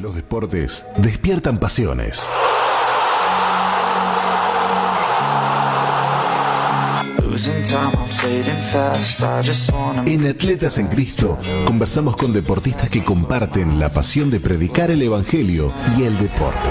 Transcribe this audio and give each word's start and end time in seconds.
Los 0.00 0.14
deportes 0.14 0.86
despiertan 0.96 1.58
pasiones. 1.58 2.30
En 10.06 10.26
Atletas 10.26 10.78
en 10.78 10.86
Cristo 10.86 11.38
conversamos 11.66 12.16
con 12.16 12.32
deportistas 12.32 12.90
que 12.90 13.04
comparten 13.04 13.80
la 13.80 13.88
pasión 13.88 14.30
de 14.30 14.38
predicar 14.38 14.90
el 14.90 15.02
Evangelio 15.02 15.72
y 15.96 16.04
el 16.04 16.16
deporte. 16.18 16.68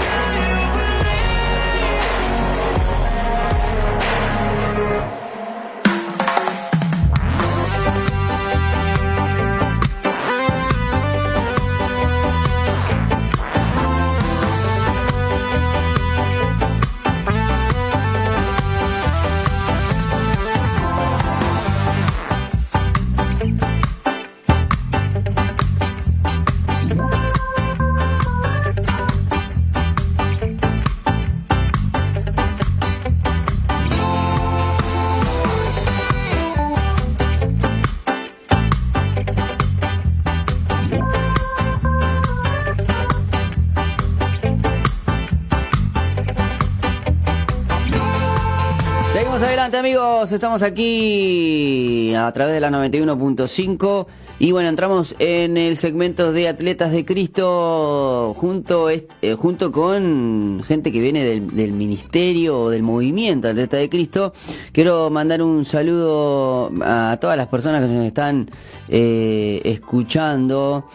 Amigos, 49.78 50.32
estamos 50.32 50.64
aquí 50.64 52.12
a 52.12 52.32
través 52.32 52.52
de 52.52 52.58
la 52.58 52.68
91.5 52.68 54.06
y 54.40 54.50
bueno, 54.50 54.68
entramos 54.68 55.14
en 55.20 55.56
el 55.56 55.76
segmento 55.76 56.32
de 56.32 56.48
Atletas 56.48 56.90
de 56.90 57.04
Cristo 57.04 58.34
junto, 58.36 58.90
eh, 58.90 59.06
junto 59.36 59.70
con 59.70 60.62
gente 60.66 60.90
que 60.90 61.00
viene 61.00 61.22
del, 61.24 61.72
ministerio 61.72 62.62
o 62.62 62.70
del 62.70 62.82
movimiento 62.82 63.46
Atletas 63.46 63.78
de 63.78 63.88
Cristo. 63.88 64.32
Quiero 64.72 65.10
mandar 65.10 65.42
un 65.42 65.64
saludo 65.64 66.72
a 66.82 67.16
todas 67.20 67.36
las 67.36 67.46
personas 67.46 67.86
que 67.86 67.94
nos 67.94 68.04
están 68.04 68.50
eh, 68.88 69.60
escuchando. 69.64 70.88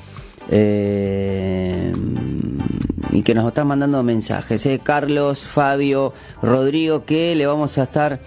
Eh, 0.51 1.93
y 3.13 3.21
que 3.21 3.33
nos 3.33 3.47
están 3.47 3.67
mandando 3.67 4.03
mensajes. 4.03 4.67
Carlos, 4.83 5.43
Fabio, 5.43 6.13
Rodrigo, 6.41 7.05
que 7.05 7.33
le 7.35 7.45
vamos 7.45 7.77
a 7.77 7.83
estar 7.83 8.19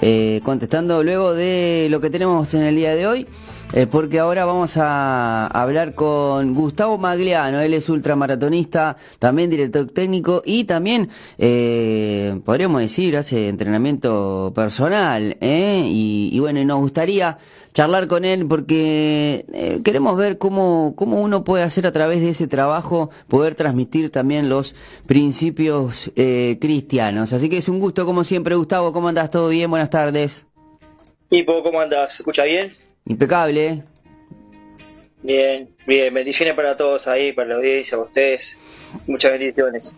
eh, 0.00 0.40
contestando 0.44 1.02
luego 1.02 1.34
de 1.34 1.88
lo 1.90 2.00
que 2.00 2.10
tenemos 2.10 2.52
en 2.54 2.62
el 2.62 2.76
día 2.76 2.94
de 2.94 3.06
hoy. 3.06 3.26
Eh, 3.74 3.86
porque 3.86 4.18
ahora 4.18 4.46
vamos 4.46 4.78
a 4.78 5.46
hablar 5.46 5.94
con 5.94 6.54
Gustavo 6.54 6.96
Magliano, 6.96 7.60
él 7.60 7.74
es 7.74 7.90
ultramaratonista, 7.90 8.96
también 9.18 9.50
director 9.50 9.86
técnico 9.90 10.42
y 10.42 10.64
también, 10.64 11.10
eh, 11.36 12.40
podríamos 12.46 12.80
decir, 12.80 13.14
hace 13.18 13.48
entrenamiento 13.48 14.52
personal. 14.54 15.36
¿eh? 15.42 15.82
Y, 15.86 16.30
y, 16.32 16.38
bueno, 16.40 16.60
y 16.60 16.64
nos 16.64 16.78
gustaría 16.78 17.36
charlar 17.72 18.08
con 18.08 18.24
él 18.24 18.46
porque 18.46 19.44
eh, 19.52 19.80
queremos 19.84 20.16
ver 20.16 20.38
cómo, 20.38 20.94
cómo 20.96 21.20
uno 21.20 21.44
puede 21.44 21.64
hacer 21.64 21.86
a 21.86 21.92
través 21.92 22.20
de 22.20 22.30
ese 22.30 22.46
trabajo, 22.46 23.10
poder 23.28 23.54
transmitir 23.54 24.10
también 24.10 24.48
los 24.48 24.74
principios 25.06 26.10
eh, 26.16 26.58
cristianos. 26.60 27.32
Así 27.32 27.48
que 27.48 27.58
es 27.58 27.68
un 27.68 27.80
gusto, 27.80 28.06
como 28.06 28.24
siempre, 28.24 28.54
Gustavo. 28.54 28.92
¿Cómo 28.92 29.08
andás? 29.08 29.30
¿Todo 29.30 29.48
bien? 29.48 29.70
Buenas 29.70 29.90
tardes. 29.90 30.46
Pipo, 31.28 31.62
¿cómo 31.62 31.80
andás? 31.80 32.14
¿Se 32.14 32.22
escucha 32.22 32.44
bien? 32.44 32.74
Impecable. 33.04 33.82
Bien, 35.22 35.68
bien. 35.86 36.14
Bendiciones 36.14 36.54
para 36.54 36.76
todos 36.76 37.08
ahí, 37.08 37.32
para 37.32 37.48
la 37.48 37.54
audiencia, 37.56 37.96
para 37.96 38.06
ustedes. 38.06 38.56
Muchas 39.06 39.32
bendiciones. 39.32 39.96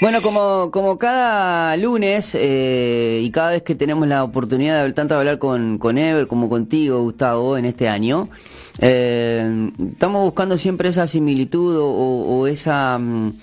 Bueno, 0.00 0.20
como, 0.22 0.70
como 0.70 0.98
cada 0.98 1.76
lunes 1.76 2.34
eh, 2.34 3.20
y 3.22 3.30
cada 3.30 3.50
vez 3.52 3.62
que 3.62 3.74
tenemos 3.74 4.08
la 4.08 4.24
oportunidad 4.24 4.84
de 4.84 4.92
tanto 4.92 5.14
hablar 5.14 5.38
con, 5.38 5.78
con 5.78 5.98
Ever 5.98 6.26
como 6.26 6.48
contigo, 6.48 7.00
Gustavo, 7.02 7.56
en 7.56 7.64
este 7.64 7.88
año, 7.88 8.28
eh, 8.80 9.70
estamos 9.92 10.24
buscando 10.24 10.58
siempre 10.58 10.88
esa 10.88 11.06
similitud 11.06 11.76
o, 11.78 12.46
esa... 12.46 12.98
Mm, 12.98 13.38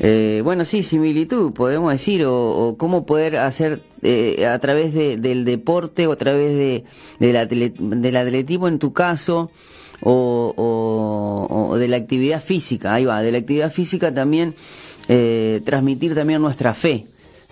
eh, 0.00 0.42
bueno, 0.44 0.64
sí, 0.64 0.84
similitud, 0.84 1.52
podemos 1.52 1.92
decir, 1.92 2.24
o, 2.24 2.76
cómo 2.78 3.04
poder 3.04 3.36
hacer 3.36 3.82
a 4.48 4.58
través 4.60 4.94
del 4.94 5.44
deporte 5.44 6.06
o 6.06 6.12
a 6.12 6.16
través 6.16 6.56
de, 6.56 6.84
del 7.18 8.16
atletismo 8.16 8.68
en 8.68 8.78
tu 8.78 8.92
caso, 8.92 9.50
o, 10.02 11.76
de 11.78 11.88
la 11.88 11.96
actividad 11.96 12.42
física, 12.42 12.94
ahí 12.94 13.04
va, 13.04 13.22
de 13.22 13.32
la 13.32 13.38
actividad 13.38 13.72
física 13.72 14.12
también 14.12 14.54
eh, 15.08 15.60
transmitir 15.64 16.14
también 16.14 16.42
nuestra 16.42 16.74
fe. 16.74 17.06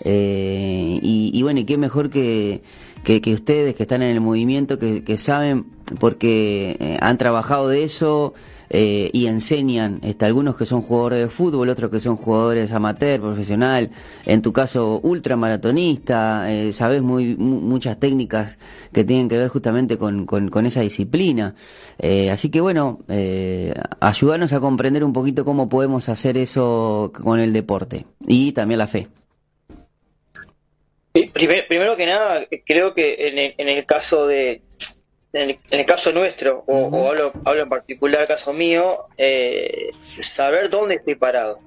Eh, 0.04 0.98
y, 1.02 1.42
bueno, 1.42 1.60
y 1.60 1.64
qué 1.64 1.78
mejor 1.78 2.10
que, 2.10 2.62
que, 3.02 3.20
ustedes 3.32 3.74
que 3.74 3.84
están 3.84 4.02
en 4.02 4.10
el 4.10 4.20
movimiento, 4.20 4.78
que, 4.78 5.04
que 5.04 5.16
saben, 5.16 5.66
porque 5.98 6.76
eh, 6.80 6.98
han 7.00 7.18
trabajado 7.18 7.68
de 7.68 7.84
eso, 7.84 8.34
eh, 8.70 9.10
y 9.12 9.26
enseñan, 9.26 10.00
este, 10.02 10.24
algunos 10.24 10.56
que 10.56 10.66
son 10.66 10.82
jugadores 10.82 11.20
de 11.20 11.28
fútbol, 11.28 11.68
otros 11.68 11.90
que 11.90 12.00
son 12.00 12.16
jugadores 12.16 12.72
amateur, 12.72 13.20
profesional, 13.20 13.90
en 14.24 14.42
tu 14.42 14.52
caso 14.52 15.00
ultramaratonista, 15.02 16.52
eh, 16.52 16.72
sabes 16.72 17.02
muy, 17.02 17.36
muchas 17.36 17.98
técnicas 17.98 18.58
que 18.92 19.04
tienen 19.04 19.28
que 19.28 19.38
ver 19.38 19.48
justamente 19.48 19.98
con, 19.98 20.26
con, 20.26 20.66
esa 20.66 20.80
disciplina. 20.80 21.54
Eh, 21.98 22.30
así 22.30 22.50
que 22.50 22.60
bueno, 22.60 23.00
eh, 23.08 23.74
ayúdanos 24.00 24.52
a 24.52 24.60
comprender 24.60 25.04
un 25.04 25.12
poquito 25.12 25.44
cómo 25.44 25.68
podemos 25.68 26.08
hacer 26.08 26.36
eso 26.36 27.12
con 27.22 27.40
el 27.40 27.52
deporte 27.52 28.06
y 28.26 28.52
también 28.52 28.78
la 28.78 28.86
fe. 28.86 29.08
Primero, 31.32 31.96
que 31.96 32.04
nada, 32.04 32.46
creo 32.66 32.92
que 32.92 33.54
en 33.56 33.68
el 33.68 33.86
caso 33.86 34.26
de, 34.26 34.60
en 35.36 35.58
el, 35.70 35.86
caso 35.86 36.12
nuestro, 36.12 36.64
o, 36.66 37.08
hablo, 37.08 37.32
hablo, 37.44 37.62
en 37.62 37.68
particular 37.68 38.26
caso 38.26 38.52
mío, 38.52 39.06
eh, 39.18 39.90
saber 39.92 40.70
dónde 40.70 40.96
estoy 40.96 41.14
parado. 41.14 41.58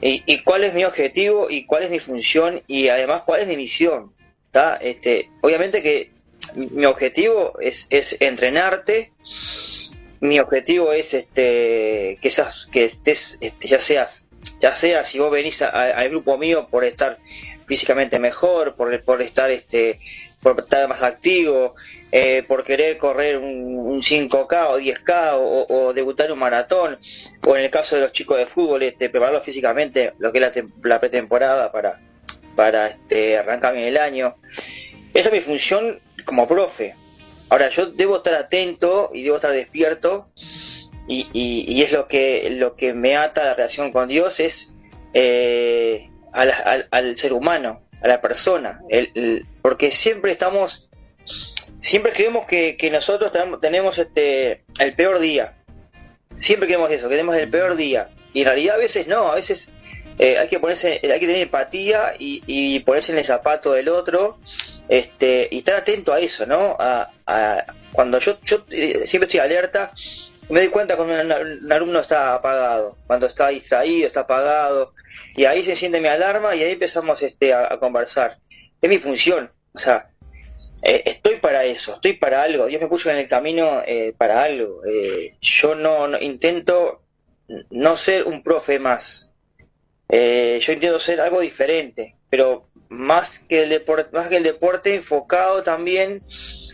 Y, 0.00 0.42
cuál 0.42 0.64
es 0.64 0.74
mi 0.74 0.84
objetivo 0.84 1.48
y 1.48 1.64
cuál 1.64 1.84
es 1.84 1.90
mi 1.90 2.00
función 2.00 2.60
y 2.66 2.88
además 2.88 3.22
cuál 3.24 3.42
es 3.42 3.46
mi 3.46 3.56
misión. 3.56 4.12
Este, 4.80 5.30
obviamente 5.42 5.80
que 5.80 6.10
mi 6.56 6.86
objetivo 6.86 7.54
es, 7.60 7.86
es 7.88 8.16
entrenarte, 8.20 9.12
mi 10.20 10.40
objetivo 10.40 10.92
es 10.92 11.14
este 11.14 12.18
que 12.20 12.30
seas, 12.30 12.66
que 12.66 12.84
estés, 12.84 13.38
este, 13.40 13.68
ya 13.68 13.78
seas, 13.78 14.26
ya 14.60 14.74
sea 14.74 15.04
si 15.04 15.18
vos 15.20 15.30
venís 15.30 15.62
al 15.62 16.08
grupo 16.08 16.36
mío 16.36 16.66
por 16.68 16.84
estar 16.84 17.18
físicamente 17.66 18.18
mejor, 18.18 18.74
por, 18.74 19.02
por 19.04 19.22
estar 19.22 19.50
este, 19.50 20.00
por 20.42 20.58
estar 20.58 20.88
más 20.88 21.02
activo, 21.02 21.74
eh, 22.14 22.44
por 22.46 22.62
querer 22.62 22.98
correr 22.98 23.38
un, 23.38 24.02
5K 24.02 24.66
o 24.68 24.78
10K 24.78 25.30
o, 25.34 25.92
debutar 25.94 26.30
un 26.30 26.38
maratón, 26.38 26.98
o 27.46 27.56
en 27.56 27.64
el 27.64 27.70
caso 27.70 27.96
de 27.96 28.02
los 28.02 28.12
chicos 28.12 28.36
de 28.36 28.46
fútbol, 28.46 28.82
este, 28.82 29.08
prepararlos 29.08 29.42
físicamente, 29.42 30.12
lo 30.18 30.30
que 30.30 30.38
es 30.38 30.64
la, 30.82 31.00
pretemporada 31.00 31.72
para, 31.72 32.00
para 32.54 32.88
este, 32.88 33.38
arrancar 33.38 33.72
bien 33.72 33.86
el 33.86 33.96
año. 33.96 34.36
Esa 35.14 35.30
es 35.30 35.34
mi 35.34 35.40
función 35.40 36.00
como 36.26 36.46
profe. 36.46 36.94
Ahora, 37.48 37.70
yo 37.70 37.86
debo 37.86 38.16
estar 38.16 38.34
atento 38.34 39.08
y 39.14 39.22
debo 39.22 39.36
estar 39.36 39.52
despierto, 39.52 40.28
y, 41.08 41.82
es 41.82 41.92
lo 41.92 42.08
que, 42.08 42.50
lo 42.58 42.76
que 42.76 42.92
me 42.92 43.16
ata 43.16 43.44
la 43.44 43.54
relación 43.54 43.90
con 43.90 44.08
Dios, 44.08 44.38
es 44.38 44.70
eh, 45.14 46.10
al, 46.32 47.16
ser 47.16 47.32
humano, 47.32 47.82
a 48.02 48.08
la 48.08 48.20
persona, 48.20 48.82
porque 49.62 49.90
siempre 49.90 50.30
estamos 50.30 50.90
siempre 51.82 52.12
creemos 52.12 52.46
que, 52.46 52.88
nosotros 52.90 53.32
tenemos 53.60 53.98
este 53.98 54.64
el 54.78 54.94
peor 54.94 55.18
día. 55.18 55.58
Siempre 56.38 56.66
creemos 56.66 56.90
eso, 56.90 57.08
que 57.08 57.16
tenemos 57.16 57.36
el 57.36 57.50
peor 57.50 57.76
día. 57.76 58.08
Y 58.32 58.40
en 58.40 58.46
realidad 58.46 58.76
a 58.76 58.78
veces 58.78 59.06
no, 59.06 59.30
a 59.30 59.34
veces 59.34 59.70
eh, 60.18 60.38
hay 60.38 60.48
que 60.48 60.58
ponerse, 60.58 61.00
hay 61.02 61.20
que 61.20 61.26
tener 61.26 61.42
empatía 61.42 62.14
y, 62.18 62.80
ponerse 62.80 63.12
en 63.12 63.18
el 63.18 63.24
zapato 63.24 63.72
del 63.72 63.88
otro, 63.88 64.38
este, 64.88 65.48
y 65.50 65.58
estar 65.58 65.76
atento 65.76 66.12
a 66.12 66.20
eso, 66.20 66.46
¿no? 66.46 66.76
A, 66.78 67.10
cuando 67.92 68.18
yo, 68.18 68.38
yo 68.42 68.64
eh, 68.70 69.02
siempre 69.06 69.26
estoy 69.26 69.40
alerta, 69.40 69.92
me 70.48 70.60
doy 70.60 70.68
cuenta 70.68 70.96
cuando 70.96 71.14
un, 71.20 71.72
alumno 71.72 72.00
está 72.00 72.34
apagado, 72.34 72.96
cuando 73.06 73.26
está 73.26 73.48
distraído, 73.48 74.06
está 74.06 74.20
apagado, 74.20 74.94
y 75.36 75.44
ahí 75.44 75.62
se 75.62 75.70
enciende 75.70 76.00
mi 76.00 76.08
alarma 76.08 76.54
y 76.54 76.62
ahí 76.62 76.72
empezamos 76.72 77.22
este, 77.22 77.52
a 77.52 77.78
conversar. 77.78 78.38
Es 78.80 78.88
mi 78.88 78.98
función, 78.98 79.50
o 79.74 79.78
sea, 79.78 80.11
eh, 80.82 81.02
estoy 81.06 81.36
para 81.36 81.64
eso, 81.64 81.94
estoy 81.94 82.14
para 82.14 82.42
algo, 82.42 82.66
Dios 82.66 82.82
me 82.82 82.88
puso 82.88 83.08
en 83.08 83.18
el 83.18 83.28
camino 83.28 83.82
eh, 83.86 84.14
para 84.18 84.42
algo. 84.42 84.84
Eh, 84.84 85.36
yo 85.40 85.76
no, 85.76 86.18
intento 86.20 87.02
no 87.70 87.96
ser 87.96 88.24
un 88.24 88.42
profe 88.42 88.80
más. 88.80 89.30
Eh, 90.08 90.58
yo 90.60 90.72
intento 90.72 90.98
ser 90.98 91.20
algo 91.20 91.40
diferente, 91.40 92.16
pero 92.28 92.68
más 92.88 93.38
que 93.38 93.62
el 93.62 93.68
deporte, 93.68 94.10
más 94.12 94.28
que 94.28 94.36
el 94.38 94.42
deporte 94.42 94.94
enfocado 94.94 95.62
también 95.62 96.22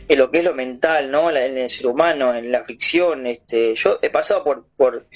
en 0.08 0.19
lo 0.19 0.31
que 0.31 0.38
es 0.38 0.44
lo 0.44 0.55
mental, 0.55 1.10
¿no? 1.10 1.31
En 1.31 1.58
el 1.58 1.69
ser 1.69 1.87
humano, 1.87 2.34
en 2.34 2.50
la 2.50 2.64
fricción. 2.64 3.26
Este, 3.26 3.75
yo 3.75 3.99
he 4.00 4.08
pasado 4.08 4.43
por, 4.43 4.66
por 4.76 5.06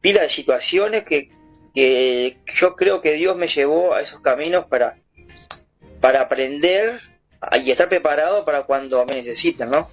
pila 0.00 0.22
de 0.22 0.30
situaciones 0.30 1.04
que, 1.04 1.28
que 1.74 2.38
yo 2.46 2.74
creo 2.74 3.02
que 3.02 3.12
Dios 3.12 3.36
me 3.36 3.48
llevó 3.48 3.92
a 3.92 4.00
esos 4.00 4.20
caminos 4.20 4.64
para, 4.64 4.98
para 6.00 6.22
aprender 6.22 7.09
y 7.64 7.70
estar 7.70 7.88
preparado 7.88 8.44
para 8.44 8.62
cuando 8.62 9.04
me 9.06 9.14
necesitan, 9.14 9.70
¿no? 9.70 9.88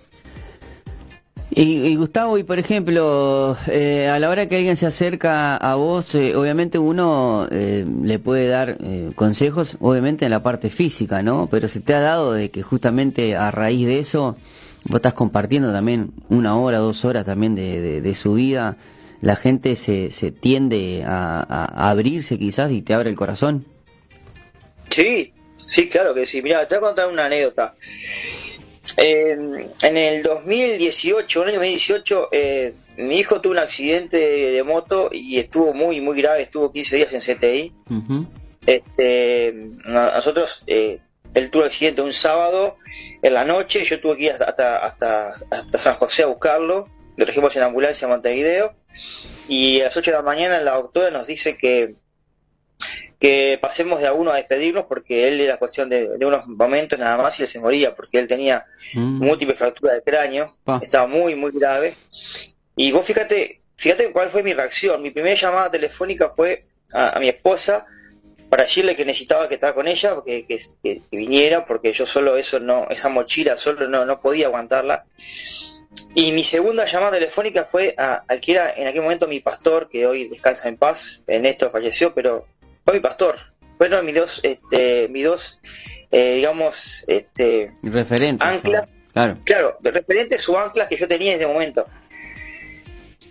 Y, 1.60 1.96
Gustavo, 1.96 2.38
y 2.38 2.44
por 2.44 2.60
ejemplo, 2.60 3.58
eh, 3.66 4.08
a 4.08 4.20
la 4.20 4.30
hora 4.30 4.48
que 4.48 4.58
alguien 4.58 4.76
se 4.76 4.86
acerca 4.86 5.58
a 5.58 5.74
vos, 5.74 6.14
eh, 6.14 6.36
obviamente 6.36 6.78
uno 6.78 7.48
eh, 7.50 7.84
le 8.04 8.20
puede 8.20 8.48
dar 8.48 8.78
consejos, 9.16 9.76
obviamente 9.80 10.26
en 10.26 10.32
la 10.32 10.44
parte 10.44 10.70
física, 10.70 11.24
¿no? 11.24 11.48
Pero 11.50 11.68
se 11.68 11.80
te 11.80 11.96
ha 11.96 12.02
dado 12.02 12.34
de 12.34 12.52
que 12.52 12.62
justamente 12.62 13.36
a 13.36 13.50
raíz 13.50 13.88
de 13.88 13.98
eso, 13.98 14.36
vos 14.84 14.98
estás 14.98 15.14
compartiendo 15.14 15.72
también 15.72 16.12
una 16.30 16.56
hora, 16.58 16.78
dos 16.78 17.04
horas 17.06 17.26
también 17.26 17.56
de, 17.56 18.14
su 18.14 18.34
vida, 18.34 18.78
la 19.22 19.36
gente 19.36 19.76
se, 19.78 20.12
se 20.12 20.32
tiende 20.32 21.04
a, 21.08 21.90
abrirse 21.90 22.38
quizás 22.38 22.72
y 22.72 22.84
te 22.84 22.94
abre 22.94 23.10
el 23.10 23.16
corazón. 23.16 23.66
Sí, 24.90 25.34
sí, 25.68 25.90
claro 25.90 26.14
que 26.14 26.26
sí. 26.26 26.42
Mira, 26.42 26.68
te 26.68 26.76
voy 26.76 26.86
a 26.86 26.88
contar 26.88 27.10
una 27.10 27.26
anécdota. 27.26 27.76
en 28.98 29.98
el 29.98 30.24
2018, 30.24 31.42
en 31.42 31.48
el 31.48 31.50
año 31.50 31.60
2018, 31.60 32.30
eh, 32.32 32.74
mi 32.98 33.20
hijo 33.20 33.40
tuvo 33.42 33.54
un 33.54 33.60
accidente 33.60 34.18
de, 34.18 34.64
moto 34.64 35.10
y 35.12 35.38
estuvo 35.38 35.74
muy, 35.74 36.02
muy 36.02 36.20
grave, 36.20 36.42
estuvo 36.42 36.72
15 36.72 36.96
días 36.96 37.14
en 37.14 37.22
CTI. 37.22 37.74
este, 38.66 39.54
nosotros, 39.86 40.64
eh, 40.68 41.00
él 41.34 41.52
tuvo 41.52 41.64
el 41.64 41.68
accidente 41.68 42.02
un 42.02 42.14
sábado 42.14 42.78
en 43.22 43.34
la 43.34 43.46
noche, 43.46 43.84
yo 43.84 44.00
tuve 44.00 44.18
que 44.18 44.24
ir 44.24 44.32
hasta, 44.32 44.78
hasta, 44.78 45.34
hasta, 45.52 45.78
San 45.78 45.94
José 45.96 46.24
a 46.24 46.28
buscarlo, 46.28 46.90
lo 47.16 47.26
trajimos 47.26 47.56
en 47.56 47.64
ambulancia 47.64 48.08
a 48.08 48.10
Montevideo 48.10 48.74
y 49.48 49.82
a 49.82 49.86
las 49.86 49.98
8 49.98 50.12
de 50.12 50.18
la 50.18 50.24
mañana 50.24 50.60
la 50.60 50.76
doctora 50.76 51.12
nos 51.12 51.28
dice 51.28 51.56
que 51.56 51.96
que 53.20 53.58
pasemos 53.62 54.00
de 54.00 54.08
a 54.08 54.14
uno 54.14 54.32
a 54.32 54.36
despedirnos 54.36 54.86
porque 54.86 55.28
él 55.28 55.42
era 55.42 55.58
cuestión 55.58 55.90
de, 55.90 56.08
unos 56.24 56.48
momentos 56.48 57.00
nada 57.00 57.18
más 57.18 57.40
y 57.40 57.44
él 57.44 57.48
se 57.48 57.60
moría 57.60 57.96
porque 57.96 58.20
él 58.20 58.28
tenía 58.28 58.66
mm. 58.94 59.24
múltiple 59.24 59.56
fractura 59.56 59.94
de 59.94 60.02
cráneo, 60.02 60.56
estaba 60.82 61.08
muy, 61.08 61.36
muy 61.36 61.52
grave. 61.52 61.96
Y 62.76 62.92
vos 62.92 63.06
fíjate, 63.06 63.62
fíjate 63.76 64.12
cuál 64.12 64.30
fue 64.30 64.44
mi 64.44 64.54
reacción. 64.54 65.02
Mi 65.02 65.10
primera 65.10 65.36
llamada 65.36 65.72
telefónica 65.72 66.30
fue 66.30 66.66
a, 66.94 67.20
mi 67.20 67.28
esposa 67.28 67.88
para 68.50 68.64
decirle 68.64 68.96
que 68.96 69.04
necesitaba 69.04 69.50
que 69.50 69.56
estar 69.56 69.74
con 69.74 69.88
ella, 69.88 70.18
que, 70.26 70.46
que, 70.46 71.02
viniera, 71.12 71.66
porque 71.66 71.92
yo 71.94 72.06
solo 72.06 72.38
eso 72.38 72.60
no, 72.60 72.88
esa 72.90 73.10
mochila 73.10 73.58
solo 73.58 73.88
no, 73.88 74.06
no 74.06 74.20
podía 74.20 74.46
aguantarla. 74.46 75.06
Y 76.14 76.32
mi 76.32 76.44
segunda 76.44 76.86
llamada 76.86 77.14
telefónica 77.14 77.66
fue 77.66 77.96
a, 77.98 78.24
al 78.28 78.40
que 78.40 78.52
era 78.52 78.72
en 78.76 78.88
aquel 78.88 79.02
momento 79.02 79.28
mi 79.28 79.40
pastor, 79.40 79.90
que 79.90 80.06
hoy 80.06 80.28
descansa 80.28 80.70
en 80.70 80.78
paz, 80.78 81.24
en 81.26 81.46
esto 81.46 81.70
falleció, 81.72 82.14
pero 82.14 82.46
mi 82.94 83.00
pastor. 83.00 83.36
Fueron 83.78 84.06
mis 84.06 84.16
dos, 84.16 84.40
este, 84.44 85.08
mis 85.10 85.26
dos, 85.26 85.60
eh, 86.12 86.36
digamos, 86.36 87.04
este, 87.08 87.72
referentes. 87.84 88.48
Anclas. 88.48 88.90
Claro. 89.14 89.38
claro, 89.46 89.78
referentes 89.82 90.48
o 90.48 90.60
anclas 90.60 90.88
que 90.88 90.96
yo 90.96 91.08
tenía 91.08 91.34
en 91.34 91.40
ese 91.40 91.48
momento. 91.48 91.88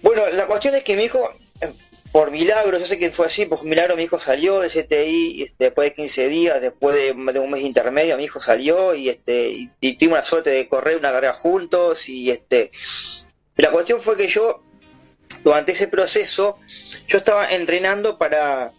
Bueno, 0.02 0.22
la 0.32 0.46
cuestión 0.46 0.74
es 0.74 0.82
que 0.82 0.96
mi 0.96 1.04
hijo, 1.04 1.30
eh, 1.60 1.72
por 2.12 2.30
milagro, 2.30 2.78
yo 2.78 2.86
sé 2.86 2.98
que 2.98 3.10
fue 3.10 3.26
así, 3.26 3.46
por 3.46 3.62
milagro 3.64 3.96
mi 3.96 4.04
hijo 4.04 4.18
salió 4.18 4.60
de 4.60 4.68
CTI 4.68 5.42
este, 5.42 5.64
después 5.64 5.90
de 5.90 5.94
15 5.94 6.28
días, 6.28 6.60
después 6.60 6.96
de, 6.96 7.12
un 7.12 7.50
mes 7.50 7.62
intermedio, 7.62 8.16
mi 8.16 8.24
hijo 8.24 8.40
salió 8.40 8.94
y 8.94 9.08
este 9.08 9.68
y, 9.80 9.96
tuvimos 9.96 10.18
la 10.18 10.24
suerte 10.24 10.50
de 10.50 10.68
correr 10.68 10.96
una 10.96 11.12
carrera 11.12 11.34
juntos 11.34 12.08
y 12.08 12.30
este 12.30 12.70
la 13.56 13.70
cuestión 13.70 14.00
fue 14.00 14.16
que 14.16 14.28
yo 14.28 14.62
durante 15.44 15.72
ese 15.72 15.88
proceso 15.88 16.58
yo 17.06 17.18
estaba 17.18 17.50
entrenando 17.50 18.16
para 18.18 18.72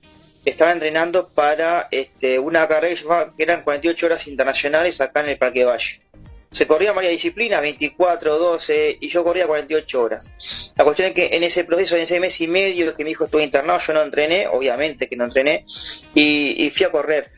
estaba 0.50 0.72
entrenando 0.72 1.28
para 1.28 1.90
este, 1.92 2.40
una 2.40 2.68
carrera 2.68 3.34
que 3.36 3.44
eran 3.44 3.64
48 3.64 4.06
horas 4.06 4.28
internacionales 4.28 5.02
acá 5.02 5.22
en 5.22 5.30
el 5.30 5.38
Parque 5.38 5.66
Valle. 5.66 6.02
Se 6.50 6.66
corría 6.66 6.94
varias 6.94 7.12
disciplinas, 7.12 7.60
24, 7.60 8.38
12, 8.38 8.98
y 9.02 9.10
yo 9.10 9.26
corría 9.26 9.46
48 9.46 10.02
horas. 10.02 10.32
La 10.78 10.86
cuestión 10.86 11.10
es 11.10 11.14
que 11.14 11.36
en 11.36 11.44
ese 11.44 11.66
proceso, 11.66 11.98
en 11.98 12.04
ese 12.04 12.22
mes 12.22 12.40
y 12.40 12.48
medio 12.48 12.96
que 12.96 13.04
mi 13.04 13.12
hijo 13.12 13.26
estuvo 13.26 13.42
internado, 13.42 13.80
yo 13.80 13.94
no 13.94 14.02
entrené, 14.02 14.48
obviamente 14.48 15.10
que 15.10 15.18
no 15.18 15.26
entrené, 15.26 15.66
y, 16.16 16.72
fui 16.74 16.86
a 16.86 16.92
correr. 16.92 17.30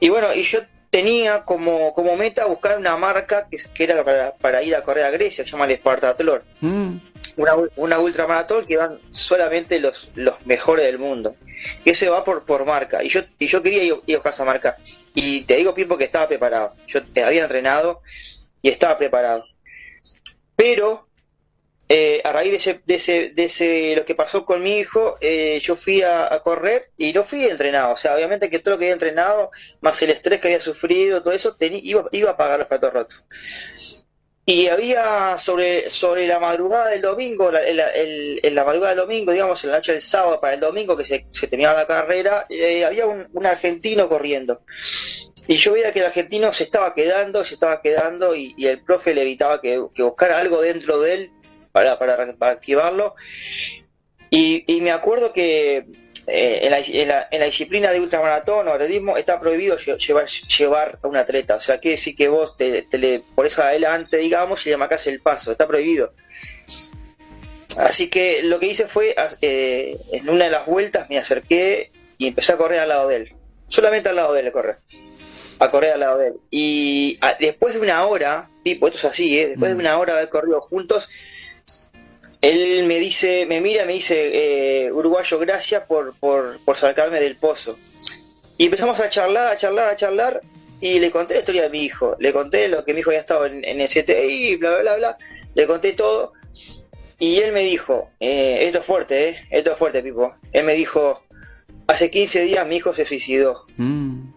Y 0.00 0.10
bueno, 0.10 0.34
y 0.34 0.42
yo 0.42 0.60
tenía 0.90 1.42
como, 1.46 1.94
como 1.94 2.16
meta 2.16 2.44
buscar 2.44 2.76
una 2.76 2.98
marca 2.98 3.48
que, 3.50 3.56
que 3.72 3.84
era 3.84 4.34
para, 4.38 4.62
ir 4.62 4.76
a 4.76 4.82
correr 4.82 5.06
a 5.06 5.10
Grecia, 5.10 5.42
que 5.42 5.48
se 5.50 5.52
llama 5.52 5.64
el 5.64 5.70
Espartatlor. 5.70 6.44
Mm. 6.60 6.96
Una, 7.38 7.52
una 7.76 7.98
ultramaratón 7.98 8.66
que 8.66 8.76
van 8.76 8.98
solamente 9.10 9.80
los, 9.80 10.10
los 10.14 10.44
mejores 10.44 10.84
del 10.84 10.98
mundo 10.98 11.34
ese 11.84 12.08
va 12.08 12.24
por, 12.24 12.44
por 12.44 12.64
marca. 12.64 13.02
Y 13.02 13.08
yo, 13.08 13.20
y 13.38 13.46
yo 13.46 13.62
quería 13.62 13.82
ir, 13.84 14.20
a 14.22 14.28
esa 14.28 14.44
marca. 14.44 14.76
Y 15.14 15.42
te 15.42 15.56
digo, 15.56 15.74
Pipo, 15.74 15.96
que 15.96 16.04
estaba 16.04 16.28
preparado. 16.28 16.74
Yo 16.86 17.00
había 17.24 17.42
entrenado 17.42 18.02
y 18.62 18.68
estaba 18.68 18.98
preparado. 18.98 19.44
Pero 20.54 21.06
eh, 21.88 22.20
a 22.24 22.32
raíz 22.32 22.50
de 22.50 22.56
ese, 22.56 22.80
de 22.84 22.94
ese, 22.96 23.28
de 23.30 23.44
ese, 23.44 23.94
lo 23.96 24.04
que 24.04 24.16
pasó 24.16 24.44
con 24.44 24.62
mi 24.62 24.78
hijo, 24.78 25.16
eh, 25.20 25.60
yo 25.62 25.76
fui 25.76 26.02
a, 26.02 26.40
correr 26.42 26.90
y 26.96 27.12
no 27.12 27.22
fui 27.22 27.44
entrenado. 27.44 27.92
O 27.92 27.96
sea, 27.96 28.16
obviamente 28.16 28.50
que 28.50 28.58
todo 28.58 28.74
lo 28.74 28.78
que 28.78 28.86
había 28.86 28.94
entrenado, 28.94 29.50
más 29.80 30.00
el 30.02 30.10
estrés 30.10 30.40
que 30.40 30.48
había 30.48 30.60
sufrido, 30.60 31.22
todo 31.22 31.32
eso, 31.32 31.56
iba, 31.60 32.08
iba 32.10 32.30
a 32.30 32.36
pagar 32.36 32.58
los 32.58 32.68
platos 32.68 32.92
rotos. 32.92 33.24
Y 34.48 34.68
había 34.68 35.36
sobre, 35.38 35.90
sobre 35.90 36.28
la 36.28 36.38
madrugada 36.38 36.90
del 36.90 37.02
domingo, 37.02 37.50
en 37.52 38.54
la 38.54 38.64
madrugada 38.64 38.94
del 38.94 39.04
domingo, 39.04 39.32
digamos, 39.32 39.64
en 39.64 39.70
la 39.70 39.78
noche 39.78 39.90
del 39.90 40.00
sábado 40.00 40.40
para 40.40 40.54
el 40.54 40.60
domingo 40.60 40.96
que 40.96 41.04
se, 41.04 41.26
se 41.32 41.48
terminaba 41.48 41.80
la 41.80 41.86
carrera, 41.88 42.46
eh, 42.48 42.84
había 42.84 43.06
un, 43.06 43.44
argentino 43.44 44.08
corriendo. 44.08 44.62
Y 45.48 45.56
yo 45.56 45.72
veía 45.72 45.92
que 45.92 45.98
el 45.98 46.06
argentino 46.06 46.52
se 46.52 46.62
estaba 46.62 46.94
quedando, 46.94 47.42
se 47.42 47.54
estaba 47.54 47.82
quedando, 47.82 48.36
y, 48.36 48.54
el 48.64 48.84
profe 48.84 49.14
le 49.14 49.22
gritaba 49.22 49.60
que, 49.60 49.78
buscara 49.78 50.38
algo 50.38 50.62
dentro 50.62 51.00
de 51.00 51.14
él 51.14 51.30
para, 51.72 51.98
para, 51.98 52.22
activarlo. 52.42 53.16
Y, 54.30 54.62
y 54.72 54.80
me 54.80 54.92
acuerdo 54.92 55.32
que 55.32 55.86
eh, 56.28 56.60
en, 56.62 56.70
la, 57.08 57.28
en, 57.30 57.38
la, 57.38 57.46
disciplina 57.46 57.92
de 57.92 58.00
ultramaratón 58.00 58.66
o 58.66 58.72
atletismo 58.72 59.16
está 59.16 59.38
prohibido 59.38 59.76
llevar, 59.76 60.26
llevar 60.26 60.98
a 61.00 61.06
un 61.06 61.16
atleta. 61.16 61.54
O 61.54 61.60
sea, 61.60 61.78
quiere 61.78 61.96
decir 61.96 62.16
que 62.16 62.28
vos 62.28 62.56
te, 62.56 62.86
le 62.90 63.22
pones 63.34 63.56
adelante, 63.60 64.16
digamos, 64.16 64.66
y 64.66 64.70
le 64.70 64.76
marcas 64.76 65.06
el 65.06 65.20
paso. 65.20 65.52
Está 65.52 65.68
prohibido. 65.68 66.12
Así 67.76 68.08
que 68.08 68.42
lo 68.42 68.58
que 68.58 68.66
hice 68.66 68.88
fue, 68.88 69.14
eh, 69.40 69.98
en 70.12 70.28
una 70.28 70.46
de 70.46 70.50
las 70.50 70.66
vueltas 70.66 71.08
me 71.08 71.18
acerqué 71.18 71.92
y 72.18 72.26
empecé 72.26 72.52
a 72.54 72.56
correr 72.56 72.80
al 72.80 72.88
lado 72.88 73.08
de 73.08 73.16
él. 73.16 73.34
Solamente 73.68 74.08
al 74.08 74.16
lado 74.16 74.32
de 74.32 74.40
él, 74.40 74.46
a 74.48 74.52
correr. 74.52 74.78
A 75.60 75.70
correr 75.70 75.92
al 75.92 76.00
lado 76.00 76.18
de 76.18 76.28
él. 76.28 76.34
Y 76.50 77.20
después 77.38 77.74
de 77.74 77.80
una 77.80 78.04
hora, 78.04 78.50
Pipo, 78.64 78.88
esto 78.88 78.98
es 78.98 79.04
así, 79.04 79.38
¿eh? 79.38 79.48
después 79.48 79.70
de 79.70 79.76
mm. 79.76 79.80
una 79.80 79.98
hora 79.98 80.14
de 80.14 80.20
haber 80.20 80.30
corrido 80.30 80.60
juntos, 80.60 81.08
él 82.40 82.84
me 82.84 82.98
dice, 82.98 83.46
me 83.46 83.60
mira, 83.60 83.84
me 83.84 83.94
dice, 83.94 84.84
eh, 84.84 84.92
uruguayo, 84.92 85.38
gracias 85.38 85.82
por, 85.84 86.16
por, 86.18 86.58
por 86.64 86.76
sacarme 86.76 87.20
del 87.20 87.36
pozo. 87.36 87.78
Y 88.58 88.66
empezamos 88.66 89.00
a 89.00 89.10
charlar, 89.10 89.46
a 89.48 89.56
charlar, 89.56 89.88
a 89.88 89.96
charlar, 89.96 90.40
y 90.80 91.00
le 91.00 91.10
conté 91.10 91.34
la 91.34 91.40
historia 91.40 91.62
de 91.62 91.70
mi 91.70 91.84
hijo. 91.84 92.16
Le 92.18 92.32
conté 92.32 92.68
lo 92.68 92.84
que 92.84 92.94
mi 92.94 93.00
hijo 93.00 93.10
había 93.10 93.20
estado 93.20 93.46
en, 93.46 93.64
en 93.64 93.80
el 93.80 93.88
CTI, 93.88 94.56
bla, 94.56 94.70
bla, 94.70 94.80
bla, 94.80 94.96
bla. 94.96 95.18
Le 95.54 95.66
conté 95.66 95.92
todo. 95.92 96.32
Y 97.18 97.38
él 97.38 97.52
me 97.52 97.60
dijo, 97.60 98.10
eh, 98.20 98.58
esto 98.62 98.80
es 98.80 98.84
fuerte, 98.84 99.28
eh, 99.30 99.38
esto 99.50 99.72
es 99.72 99.78
fuerte, 99.78 100.02
Pipo. 100.02 100.34
Él 100.52 100.64
me 100.64 100.74
dijo, 100.74 101.22
hace 101.86 102.10
15 102.10 102.42
días 102.42 102.66
mi 102.66 102.76
hijo 102.76 102.92
se 102.92 103.06
suicidó. 103.06 103.64
Mm. 103.78 104.32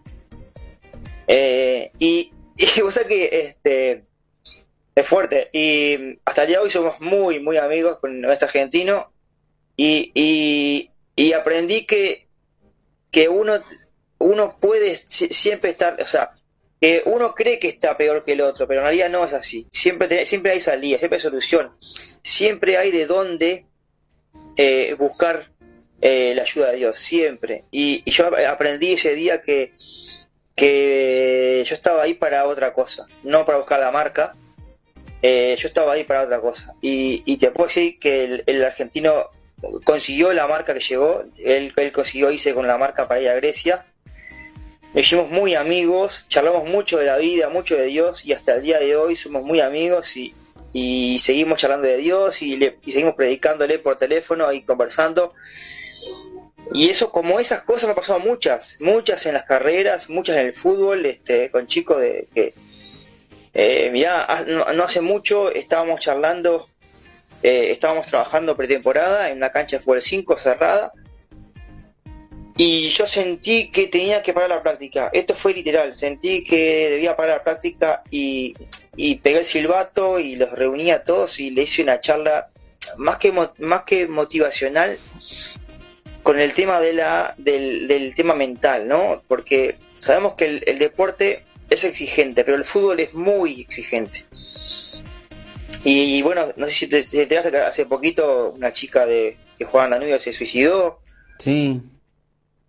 Eh, 1.27 1.91
y, 2.00 2.32
y 2.58 2.82
vos 2.82 2.94
sabés 2.94 3.10
que 3.10 3.29
este, 3.41 4.03
es 5.00 5.08
fuerte. 5.08 5.50
Y 5.53 6.20
hasta 6.25 6.44
el 6.44 6.48
día 6.48 6.58
de 6.58 6.63
hoy 6.63 6.70
somos 6.70 7.00
muy, 7.00 7.39
muy 7.39 7.58
amigos 7.58 8.00
con 8.00 8.24
este 8.25 8.46
argentino. 8.46 9.12
Y, 9.75 10.12
y, 11.15 11.34
aprendí 11.34 11.86
que, 11.86 12.27
que 13.12 13.29
uno, 13.29 13.63
uno 14.18 14.58
puede 14.60 14.98
siempre 14.98 15.70
estar, 15.72 16.01
o 16.01 16.06
sea, 16.06 16.32
que 16.82 17.01
uno 17.06 17.34
cree 17.34 17.60
que 17.60 17.70
está 17.70 17.98
peor 17.98 18.24
que 18.24 18.34
el 18.34 18.41
otro, 18.41 18.68
pero 18.68 18.82
en 18.82 18.86
realidad 18.88 19.10
no 19.10 19.24
es 19.25 19.34
así. 19.34 19.68
Siempre, 19.72 20.25
siempre 20.25 20.51
hay 20.51 20.60
salida, 20.60 20.98
siempre 20.98 21.18
hay 21.18 21.22
solución. 21.22 21.72
Siempre 22.22 22.77
hay 22.77 22.91
de 22.91 23.06
dónde 23.06 23.65
eh, 24.58 24.96
buscar 24.98 25.50
eh, 26.01 26.34
la 26.36 26.44
ayuda 26.44 26.72
de 26.72 26.77
Dios, 26.77 26.98
siempre. 26.98 27.63
Y, 27.72 28.01
y, 28.06 28.12
yo 28.12 28.29
aprendí 28.48 28.94
ese 28.94 29.13
día 29.13 29.41
que, 29.41 29.74
que 30.56 31.63
yo 31.65 31.74
estaba 31.75 32.03
ahí 32.03 32.15
para 32.15 32.46
otra 32.46 32.74
cosa, 32.74 33.08
no 33.24 33.46
para 33.46 33.60
buscar 33.60 33.79
la 33.79 33.91
marca, 33.91 34.36
eh, 35.22 35.56
yo 35.58 35.68
estaba 35.68 35.94
ahí 35.94 36.04
para 36.04 36.24
otra 36.24 36.40
cosa. 36.40 36.76
Y, 36.82 37.38
te 37.38 37.52
puedo 37.52 37.68
decir 37.68 38.00
que 38.00 38.44
el, 38.46 38.64
argentino 38.64 39.30
consiguió 39.84 40.32
la 40.34 40.48
marca 40.48 40.74
que 40.74 40.80
llegó, 40.80 41.24
él, 41.38 41.74
él 41.76 41.92
consiguió 41.92 42.32
irse 42.32 42.54
con 42.54 42.68
la 42.68 42.78
marca 42.78 43.08
para 43.08 43.22
ir 43.22 43.30
a 43.30 43.36
Grecia. 43.36 43.86
Nos 44.94 45.06
hicimos 45.06 45.30
muy 45.30 45.54
amigos, 45.54 46.26
charlamos 46.30 46.68
mucho 46.68 46.98
de 46.98 47.06
la 47.06 47.18
vida, 47.18 47.50
mucho 47.50 47.76
de 47.76 47.86
Dios 47.86 48.26
y 48.26 48.34
hasta 48.34 48.56
el 48.56 48.64
día 48.64 48.80
de 48.80 48.96
hoy 48.96 49.16
somos 49.16 49.44
muy 49.44 49.60
amigos 49.60 50.16
y, 50.18 50.34
seguimos 51.20 51.60
charlando 51.60 51.88
de 51.88 51.98
Dios 51.98 52.42
y, 52.42 52.56
le, 52.56 52.78
y 52.86 52.92
seguimos 52.92 53.16
predicándole 53.16 53.80
por 53.80 53.98
teléfono 53.98 54.52
y 54.52 54.64
conversando. 54.64 55.34
Y 56.74 56.90
eso, 56.90 57.12
como 57.12 57.40
esas 57.40 57.64
cosas 57.64 57.86
me 57.86 57.90
han 57.90 57.96
pasado 57.96 58.20
muchas, 58.20 58.78
muchas 58.80 59.26
en 59.26 59.34
las 59.34 59.44
carreras, 59.44 60.10
muchas 60.10 60.38
en 60.38 60.48
el 60.48 60.54
fútbol, 60.54 61.06
este, 61.06 61.50
con 61.52 61.68
chicos 61.68 62.00
de 62.00 62.28
que, 62.34 62.54
eh, 63.53 63.91
no, 64.48 64.84
hace 64.84 65.01
mucho 65.01 65.51
estábamos 65.51 66.00
charlando, 66.00 66.68
eh, 67.44 67.72
estábamos 67.72 68.08
trabajando 68.08 68.56
pretemporada 68.56 69.29
en 69.29 69.38
una 69.38 69.51
cancha 69.51 69.77
de 69.77 69.84
fútbol 69.84 70.01
5 70.01 70.38
cerrada, 70.38 70.94
y 72.58 72.89
yo 72.89 73.08
sentí 73.08 73.72
que 73.72 73.88
tenía 73.88 74.22
que 74.22 74.34
parar 74.34 74.50
la 74.50 74.62
práctica. 74.62 75.10
Esto 75.13 75.34
fue 75.34 75.53
literal, 75.53 75.96
sentí 75.96 76.44
que 76.44 76.89
debía 76.89 77.15
parar 77.15 77.38
la 77.38 77.44
práctica 77.44 78.03
y, 78.12 78.53
y 78.96 79.15
pegué 79.15 79.39
el 79.39 79.46
silbato 79.46 80.20
y 80.20 80.36
los 80.36 80.51
reuní 80.51 80.91
a 80.91 81.03
todos 81.03 81.39
y 81.39 81.51
le 81.51 81.63
hice 81.63 81.84
una 81.84 82.01
charla 82.01 82.50
más 82.98 83.18
que, 83.18 83.32
más 83.32 83.84
que 83.84 84.08
motivacional, 84.08 84.98
con 86.24 86.39
el 86.39 86.53
tema 86.53 86.79
de 86.79 86.94
la, 86.94 87.34
del, 87.38 88.13
tema 88.15 88.36
mental, 88.36 88.88
¿no? 88.88 89.24
Porque 89.27 89.77
sabemos 90.00 90.34
que 90.34 90.62
el, 90.65 90.77
deporte 90.77 91.46
es 91.70 91.84
exigente, 91.84 92.44
pero 92.44 92.58
el 92.58 92.66
fútbol 92.66 93.00
es 93.00 93.14
muy 93.14 93.62
exigente. 93.62 94.26
Y, 95.84 96.22
bueno, 96.22 96.52
no 96.58 96.66
sé 96.66 96.72
si 96.74 96.88
te, 96.88 97.04
te 97.04 97.28
que 97.28 97.38
hace 97.38 97.86
poquito 97.86 98.52
una 98.52 98.74
chica 98.74 99.06
de 99.06 99.38
que 99.58 99.66
juega 99.66 99.86
en 99.86 99.92
Danubio 99.92 100.20
se 100.20 100.34
suicidó. 100.34 101.00
Sí. 101.38 101.82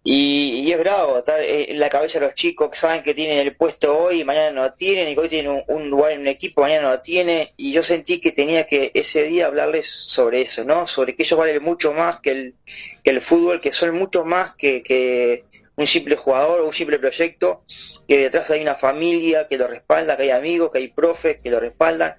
Y, 0.02 0.70
es 0.70 0.78
bravo 0.78 1.18
estar 1.18 1.40
en 1.42 1.78
la 1.78 1.90
cabeza 1.90 2.18
de 2.18 2.26
los 2.26 2.34
chicos 2.34 2.70
que 2.70 2.78
saben 2.78 3.02
que 3.02 3.12
tienen 3.12 3.38
el 3.38 3.54
puesto 3.54 3.98
hoy 3.98 4.20
y 4.20 4.24
mañana 4.24 4.52
no 4.52 4.62
lo 4.62 4.72
tienen, 4.72 5.08
y 5.08 5.14
que 5.14 5.20
hoy 5.20 5.28
tienen 5.28 5.62
un, 5.66 5.90
lugar 5.90 6.12
en 6.12 6.20
un 6.20 6.28
equipo, 6.28 6.62
mañana 6.62 6.82
no 6.82 6.90
lo 6.90 7.00
tienen. 7.00 7.48
Y 7.56 7.72
yo 7.72 7.82
sentí 7.82 8.20
que 8.20 8.32
tenía 8.32 8.66
que 8.66 8.92
ese 8.94 9.24
día 9.24 9.46
hablarles 9.46 9.88
sobre 9.88 10.42
eso, 10.42 10.64
¿no? 10.64 10.86
Sobre 10.86 11.16
que 11.16 11.24
ellos 11.24 11.38
valen 11.38 11.62
mucho 11.62 11.92
más 11.92 12.20
que 12.20 12.30
el, 12.30 12.54
que 13.02 13.10
el 13.10 13.20
fútbol, 13.20 13.60
que 13.60 13.72
son 13.72 13.94
mucho 13.94 14.24
más 14.24 14.54
que, 14.54 14.82
que 14.82 15.44
un 15.80 15.86
simple 15.86 16.14
jugador 16.14 16.60
un 16.62 16.74
simple 16.74 16.98
proyecto, 16.98 17.64
que 18.06 18.18
detrás 18.18 18.50
hay 18.50 18.60
una 18.60 18.74
familia 18.74 19.48
que 19.48 19.56
lo 19.56 19.66
respalda, 19.66 20.16
que 20.16 20.24
hay 20.24 20.30
amigos, 20.30 20.70
que 20.70 20.78
hay 20.78 20.88
profes 20.88 21.38
que 21.42 21.50
lo 21.50 21.58
respaldan. 21.58 22.16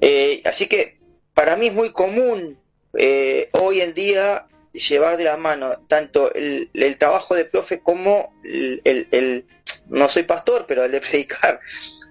Eh, 0.00 0.40
así 0.44 0.66
que 0.66 0.98
para 1.34 1.56
mí 1.56 1.66
es 1.66 1.74
muy 1.74 1.92
común 1.92 2.58
eh, 2.94 3.48
hoy 3.52 3.82
en 3.82 3.92
día 3.92 4.46
llevar 4.72 5.18
de 5.18 5.24
la 5.24 5.36
mano 5.36 5.84
tanto 5.88 6.32
el, 6.32 6.70
trabajo 6.98 7.34
de 7.34 7.44
profe 7.44 7.80
como 7.80 8.32
el, 8.42 9.44
no 9.88 10.08
soy 10.08 10.22
pastor, 10.22 10.64
pero 10.66 10.84
el 10.84 10.92
de 10.92 11.00
predicar. 11.02 11.60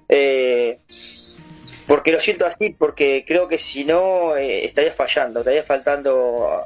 Eh, 0.07 0.77
porque 1.87 2.11
lo 2.11 2.19
siento 2.19 2.45
así, 2.45 2.69
porque 2.69 3.25
creo 3.27 3.47
que 3.47 3.57
si 3.57 3.85
no 3.85 4.37
eh, 4.37 4.65
estaría 4.65 4.93
fallando, 4.93 5.39
estaría 5.39 5.63
faltando 5.63 6.61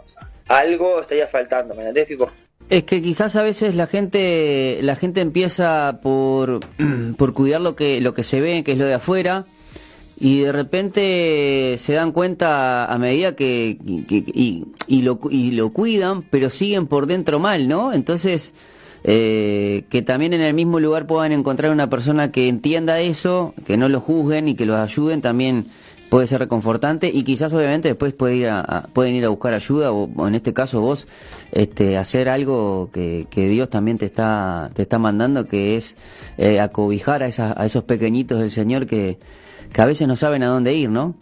algo, 0.50 1.00
estaría 1.00 1.28
faltando, 1.28 1.74
¿me 1.74 1.82
entendés, 1.82 2.06
Pipo? 2.06 2.30
Es 2.70 2.84
que 2.84 3.02
quizás 3.02 3.36
a 3.38 3.44
veces 3.44 3.76
la 3.76 3.88
gente 3.88 4.80
la 4.82 4.96
gente 4.96 5.22
empieza 5.22 6.00
por, 6.02 6.60
por 7.18 7.34
cuidar 7.34 7.62
lo 7.62 7.76
que 7.76 8.02
lo 8.02 8.14
que 8.14 8.24
se 8.24 8.42
ve, 8.42 8.64
que 8.64 8.74
es 8.74 8.78
lo 8.78 8.86
de 8.86 8.96
afuera, 8.96 9.46
y 10.20 10.40
de 10.40 10.52
repente 10.52 11.76
se 11.78 11.94
dan 11.94 12.12
cuenta 12.12 12.92
a 12.92 12.98
medida 12.98 13.36
que, 13.36 13.78
y, 13.86 15.02
lo, 15.04 15.20
y 15.30 15.52
lo 15.52 15.70
cuidan, 15.70 16.24
pero 16.24 16.50
siguen 16.50 16.88
por 16.88 17.06
dentro 17.06 17.40
mal, 17.40 17.68
¿no? 17.68 17.94
Entonces, 17.94 18.54
eh, 19.04 19.84
que 19.90 20.02
también 20.02 20.34
en 20.34 20.42
el 20.42 20.56
mismo 20.56 20.80
lugar 20.80 21.06
puedan 21.06 21.32
encontrar 21.34 21.72
una 21.72 21.90
persona 21.90 22.32
que 22.32 22.48
entienda 22.48 23.00
eso, 23.00 23.54
que 23.66 23.78
no 23.78 23.90
lo 23.90 24.02
juzguen 24.02 24.48
y 24.48 24.56
que 24.56 24.66
los 24.66 24.78
ayuden, 24.78 25.22
también 25.22 25.68
puede 26.10 26.28
ser 26.28 26.40
reconfortante 26.40 27.10
y 27.14 27.24
quizás 27.24 27.54
obviamente 27.54 27.90
después 27.90 28.14
puede 28.14 28.36
ir 28.36 28.48
a, 28.48 28.88
pueden 28.94 29.16
ir 29.16 29.26
a 29.26 29.30
buscar 29.30 29.54
ayuda 29.54 29.92
o, 29.92 30.28
en 30.28 30.36
este 30.36 30.54
caso 30.54 30.82
vos 30.82 31.08
este 31.52 31.98
hacer 31.98 32.30
algo 32.30 32.90
que, 32.94 33.28
que, 33.30 33.48
Dios 33.50 33.70
también 33.70 33.98
te 33.98 34.06
está 34.06 34.72
te 34.74 34.84
está 34.84 35.00
mandando 35.00 35.48
que 35.48 35.76
es 35.76 35.98
eh, 36.38 36.60
acobijar 36.60 37.24
a, 37.24 37.28
esas, 37.28 37.58
a 37.58 37.66
esos 37.66 37.84
pequeñitos 37.84 38.40
del 38.40 38.52
Señor 38.52 38.86
que 38.86 39.18
que 39.74 39.82
a 39.82 39.86
veces 39.86 40.08
no 40.08 40.16
saben 40.16 40.44
a 40.44 40.48
dónde 40.48 40.74
ir, 40.74 40.90
¿no? 40.90 41.16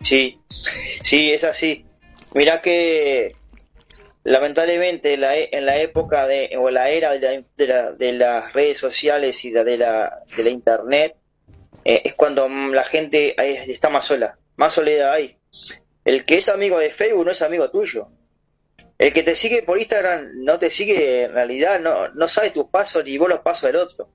Sí, 0.00 0.38
sí, 1.02 1.32
es 1.32 1.44
así. 1.44 1.84
Mira 2.34 2.60
que 2.60 3.34
lamentablemente 4.24 5.16
la, 5.16 5.36
e, 5.36 5.48
en 5.52 5.66
la 5.66 5.78
época 5.78 6.26
de, 6.26 6.50
o 6.58 6.70
la 6.70 6.90
era 6.90 7.12
de, 7.12 7.44
de, 7.56 8.12
las 8.12 8.52
redes 8.52 8.78
sociales 8.78 9.44
y 9.44 9.50
de 9.50 9.78
la, 9.78 10.22
de 10.36 10.44
la 10.44 10.50
internet, 10.50 11.16
eh, 11.86 12.02
es 12.04 12.14
cuando 12.14 12.48
la 12.48 12.84
gente 12.84 13.34
está 13.70 13.90
más 13.90 14.04
sola, 14.04 14.38
más 14.56 14.74
soledad 14.74 15.12
hay. 15.12 15.36
El 16.04 16.24
que 16.24 16.38
es 16.38 16.48
amigo 16.48 16.78
de 16.78 16.90
Facebook 16.90 17.24
no 17.24 17.32
es 17.32 17.42
amigo 17.42 17.70
tuyo. 17.70 18.08
El 18.98 19.12
que 19.12 19.22
te 19.22 19.34
sigue 19.34 19.62
por 19.62 19.78
Instagram 19.78 20.44
no 20.44 20.58
te 20.58 20.70
sigue 20.70 21.24
en 21.24 21.32
realidad, 21.32 21.80
no, 21.80 22.08
no 22.08 22.28
sabe 22.28 22.50
tus 22.50 22.66
pasos 22.66 23.04
ni 23.04 23.18
vos 23.18 23.28
los 23.28 23.40
pasos 23.40 23.68
del 23.70 23.76
otro 23.76 24.08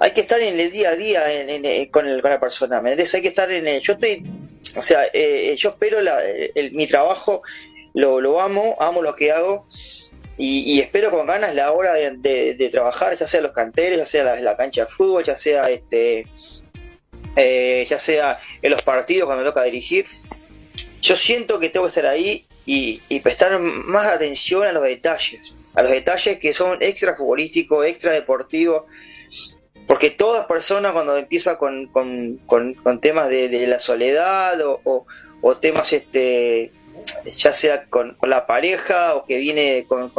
hay 0.00 0.12
que 0.12 0.22
estar 0.22 0.40
en 0.40 0.58
el 0.58 0.72
día 0.72 0.90
a 0.90 0.96
día 0.96 1.24
con, 1.90 2.06
el, 2.06 2.22
con, 2.22 2.30
la 2.30 2.40
persona, 2.40 2.80
¿me 2.80 2.90
entiendes? 2.90 3.14
Hay 3.14 3.20
que 3.20 3.28
estar 3.28 3.52
en 3.52 3.68
el, 3.68 3.82
yo 3.82 3.92
estoy, 3.92 4.24
o 4.74 4.80
sea, 4.80 5.04
eh, 5.12 5.54
yo 5.58 5.68
espero 5.68 6.00
la, 6.00 6.18
mi 6.72 6.86
trabajo, 6.86 7.42
lo, 7.92 8.18
lo, 8.18 8.40
amo, 8.40 8.76
amo 8.80 9.02
lo 9.02 9.14
que 9.14 9.30
hago 9.30 9.68
y, 10.42 10.80
espero 10.80 11.10
con 11.10 11.26
ganas 11.26 11.54
la 11.54 11.72
hora 11.72 11.92
de, 11.92 12.68
trabajar, 12.72 13.16
ya 13.16 13.28
sea 13.28 13.42
los 13.42 13.52
canteres, 13.52 13.98
ya 13.98 14.06
sea 14.06 14.24
la, 14.24 14.40
la 14.40 14.56
cancha 14.56 14.86
de 14.86 14.90
fútbol, 14.90 15.22
ya 15.22 15.36
sea 15.36 15.68
este, 15.68 16.26
eh, 17.36 17.86
ya 17.88 17.98
sea 17.98 18.40
en 18.62 18.70
los 18.70 18.82
partidos 18.82 19.26
cuando 19.26 19.44
toca 19.44 19.62
dirigir. 19.64 20.06
Yo 21.02 21.16
siento 21.16 21.60
que 21.60 21.68
tengo 21.68 21.86
que 21.86 21.90
estar 21.90 22.06
ahí 22.06 22.46
y, 22.64 23.02
y 23.08 23.20
prestar 23.20 23.58
más 23.58 24.06
atención 24.06 24.66
a 24.66 24.72
los 24.72 24.82
detalles, 24.82 25.52
a 25.74 25.82
los 25.82 25.90
detalles 25.90 26.38
que 26.38 26.54
son 26.54 26.78
extra 26.80 27.16
futbolísticos, 27.16 27.86
extra 27.86 28.12
deportivos 28.12 28.84
porque 29.90 30.10
toda 30.10 30.46
persona 30.46 30.92
cuando 30.92 31.16
empieza 31.16 31.58
con, 31.58 31.88
con, 31.88 32.36
con, 32.46 33.00
temas 33.00 33.28
de, 33.28 33.66
la 33.66 33.80
soledad 33.80 34.60
o, 34.60 35.04
o, 35.42 35.56
temas 35.56 35.92
este 35.92 36.70
ya 37.24 37.52
sea 37.52 37.84
con, 37.86 38.16
la 38.22 38.46
pareja 38.46 39.14
o 39.14 39.24
que 39.24 39.38
viene 39.38 39.86
con, 39.88 40.10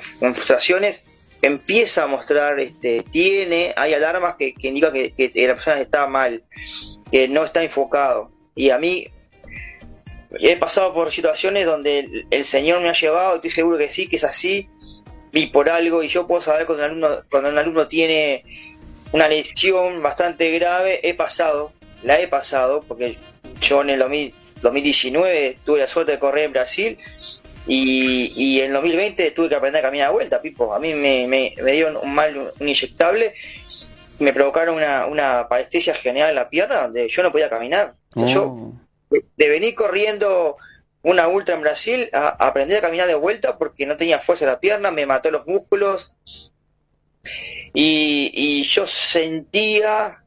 frustraciones, 0.00 1.04
empieza 1.40 2.04
a 2.04 2.06
mostrar, 2.06 2.60
este, 2.60 3.02
tiene, 3.10 3.74
hay 3.76 3.94
alarmas 3.94 4.36
que, 4.36 4.54
que 4.54 4.68
indican 4.68 4.92
que, 4.92 5.32
la 5.34 5.54
persona 5.54 5.80
está 5.80 6.06
mal, 6.06 6.42
que 7.10 7.28
no 7.28 7.44
está 7.44 7.62
enfocado. 7.62 8.30
Y 8.54 8.70
a 8.70 8.78
mí 8.78 9.08
he 10.40 10.56
pasado 10.56 10.94
por 10.94 11.10
situaciones 11.12 11.66
donde 11.66 12.26
el, 12.30 12.44
Señor 12.44 12.80
me 12.80 12.88
ha 12.88 12.94
llevado, 12.94 13.36
estoy 13.36 13.50
seguro 13.50 13.78
que 13.78 13.88
sí, 13.88 14.08
que 14.08 14.16
es 14.16 14.24
así, 14.24 14.68
y 15.32 15.46
por 15.46 15.68
algo, 15.68 16.02
y 16.02 16.08
yo 16.08 16.26
puedo 16.26 16.42
saber 16.42 16.66
cuando 16.66 16.84
un 16.84 16.90
alumno, 16.90 17.08
cuando 17.30 17.48
un 17.48 17.58
alumno 17.58 17.88
tiene 17.88 18.44
una 19.12 19.28
lesión 19.28 20.02
bastante 20.02 20.50
grave, 20.52 21.00
he 21.02 21.14
pasado, 21.14 21.72
la 22.02 22.20
he 22.20 22.28
pasado, 22.28 22.82
porque 22.86 23.18
yo 23.60 23.82
en 23.82 23.90
el 23.90 24.02
2019 24.62 25.58
tuve 25.64 25.80
la 25.80 25.86
suerte 25.86 26.12
de 26.12 26.18
correr 26.18 26.44
en 26.44 26.52
Brasil 26.52 26.98
y, 27.66 28.32
y 28.36 28.60
en 28.60 28.66
el 28.66 28.72
2020 28.72 29.30
tuve 29.32 29.48
que 29.50 29.54
aprender 29.54 29.80
a 29.80 29.88
caminar 29.88 30.08
de 30.08 30.14
vuelta, 30.14 30.40
Pipo. 30.40 30.72
A 30.74 30.78
mí 30.78 30.94
me, 30.94 31.26
me, 31.26 31.72
dieron 31.72 31.96
un 31.96 32.14
mal, 32.14 32.52
un 32.58 32.68
inyectable, 32.68 33.34
me 34.18 34.32
provocaron 34.32 34.76
una, 34.76 35.06
una 35.06 35.48
parestesia 35.48 35.94
general 35.94 36.30
en 36.30 36.36
la 36.36 36.48
pierna 36.48 36.82
donde 36.82 37.08
yo 37.08 37.22
no 37.22 37.30
podía 37.30 37.50
caminar. 37.50 37.94
Yo, 38.14 38.44
oh. 38.44 38.72
de, 39.10 39.48
venir 39.48 39.74
corriendo 39.74 40.56
una 41.02 41.28
ultra 41.28 41.54
en 41.54 41.60
Brasil, 41.60 42.08
a, 42.12 42.28
a, 42.28 42.48
aprender 42.48 42.78
a 42.78 42.82
caminar 42.82 43.08
de 43.08 43.14
vuelta 43.14 43.58
porque 43.58 43.86
no 43.86 43.96
tenía 43.96 44.18
fuerza 44.18 44.44
en 44.44 44.52
la 44.52 44.60
pierna, 44.60 44.90
me 44.90 45.06
mató 45.06 45.30
los 45.30 45.46
músculos, 45.46 46.14
y, 47.74 48.62
yo 48.64 48.86
sentía, 48.86 50.24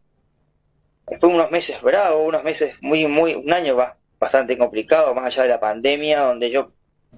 fue 1.20 1.30
unos 1.30 1.52
meses 1.52 1.82
bravos, 1.82 2.28
unos 2.28 2.44
meses 2.44 2.78
muy, 2.82 3.06
muy, 3.08 3.36
un 3.36 3.54
año 3.54 3.76
bastante 4.26 4.58
complicado, 4.58 5.14
más 5.14 5.26
allá 5.26 5.44
de 5.44 5.50
la 5.50 5.60
pandemia, 5.60 6.22
donde 6.22 6.50
yo 6.50 6.72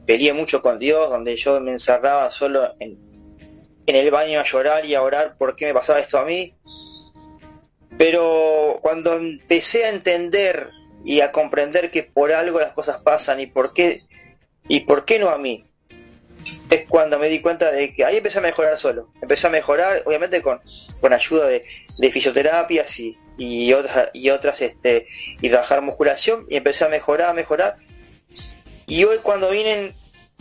peleé 0.05 0.33
mucho 0.33 0.61
con 0.61 0.77
Dios, 0.77 1.09
donde 1.09 1.37
yo 1.37 1.61
me 1.61 1.71
encerraba 1.71 2.29
solo 2.29 2.75
en, 2.81 2.99
el 3.85 4.11
baño 4.11 4.41
a 4.41 4.43
llorar 4.43 4.85
y 4.85 4.93
a 4.93 5.01
orar 5.01 5.37
por 5.37 5.55
qué 5.55 5.67
me 5.67 5.73
pasaba 5.73 6.01
esto 6.01 6.17
a 6.19 6.25
mí. 6.25 6.53
Pero 7.97 8.79
cuando 8.81 9.13
empecé 9.13 9.85
a 9.85 9.89
entender 9.89 10.71
y 11.05 11.21
a 11.21 11.31
comprender 11.31 11.91
que 11.91 12.03
por 12.03 12.33
algo 12.33 12.59
las 12.59 12.73
cosas 12.73 12.97
pasan 12.97 13.39
y 13.39 13.45
por 13.45 13.73
qué 13.73 14.03
y 14.67 14.81
por 14.81 15.05
qué 15.05 15.17
no 15.17 15.29
a 15.29 15.37
mí, 15.37 15.65
es 16.69 16.85
cuando 16.89 17.17
me 17.19 17.29
di 17.29 17.39
cuenta 17.39 17.71
de 17.71 17.93
que 17.93 18.03
ahí 18.03 18.17
empecé 18.17 18.39
a 18.39 18.41
mejorar 18.41 18.77
solo. 18.77 19.13
Empecé 19.21 19.47
a 19.47 19.49
mejorar, 19.49 20.03
obviamente 20.05 20.41
con, 20.41 20.59
con 20.99 21.13
ayuda 21.13 21.47
de, 21.47 21.63
fisioterapias 22.11 22.99
y, 22.99 23.17
y, 23.38 23.74
otras, 23.74 24.10
y 24.13 24.29
otras, 24.29 24.62
este, 24.62 25.08
y 25.41 25.50
trabajar 25.50 25.82
musculación, 25.82 26.46
y 26.50 26.58
empecé 26.58 26.86
a 26.86 26.89
mejorar, 26.89 27.29
a 27.29 27.34
mejorar. 27.34 27.77
Y 28.88 29.03
hoy 29.03 29.17
cuando 29.22 29.51
vienen 29.51 29.94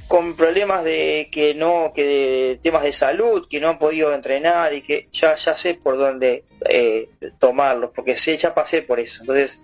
con 0.09 0.37
problemas 0.37 0.85
de 0.85 1.29
que 1.33 1.55
no, 1.55 1.93
que 1.95 2.05
de 2.05 2.61
temas 2.63 2.85
de 2.85 2.93
salud, 2.93 3.49
que 3.49 3.61
no 3.61 3.69
han 3.69 3.79
podido 3.79 4.15
entrenar 4.15 4.73
y 4.73 4.83
que 4.83 5.09
ya, 5.13 5.35
ya 5.35 5.55
sé 5.55 5.75
por 5.75 5.97
dónde 5.97 6.45
eh, 6.69 7.09
tomarlos, 7.39 7.91
porque 7.95 8.17
sé, 8.17 8.37
ya 8.37 8.55
pasé 8.55 8.83
por 8.83 9.01
eso. 9.01 9.23
Entonces, 9.23 9.63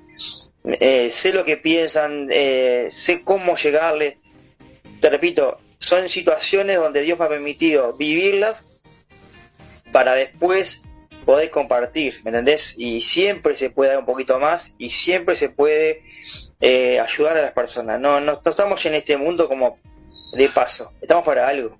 eh, 0.64 1.10
sé 1.10 1.32
lo 1.32 1.44
que 1.44 1.56
piensan, 1.56 2.28
eh, 2.30 2.88
sé 2.90 3.22
cómo 3.22 3.56
llegarle. 3.56 4.18
Te 5.00 5.10
repito, 5.10 5.58
son 5.78 6.08
situaciones 6.08 6.76
donde 6.76 7.02
Dios 7.02 7.18
me 7.18 7.26
ha 7.26 7.28
permitido 7.28 7.92
vivirlas 7.92 8.64
para 9.92 10.14
después 10.14 10.82
poder 11.22 11.50
compartir, 11.50 12.20
¿me 12.24 12.30
entendés? 12.30 12.74
Y 12.78 13.00
siempre 13.00 13.54
se 13.54 13.70
puede 13.70 13.90
dar 13.90 14.00
un 14.00 14.06
poquito 14.06 14.38
más 14.38 14.74
y 14.78 14.90
siempre 14.90 15.36
se 15.36 15.48
puede 15.48 16.02
eh, 16.60 17.00
ayudar 17.00 17.36
a 17.36 17.42
las 17.42 17.52
personas. 17.52 18.00
No, 18.00 18.20
no, 18.20 18.40
no 18.44 18.50
estamos 18.50 18.84
en 18.86 18.94
este 18.94 19.16
mundo 19.16 19.48
como 19.48 19.78
de 20.32 20.48
paso, 20.48 20.92
estamos 21.00 21.24
para 21.24 21.48
algo. 21.48 21.78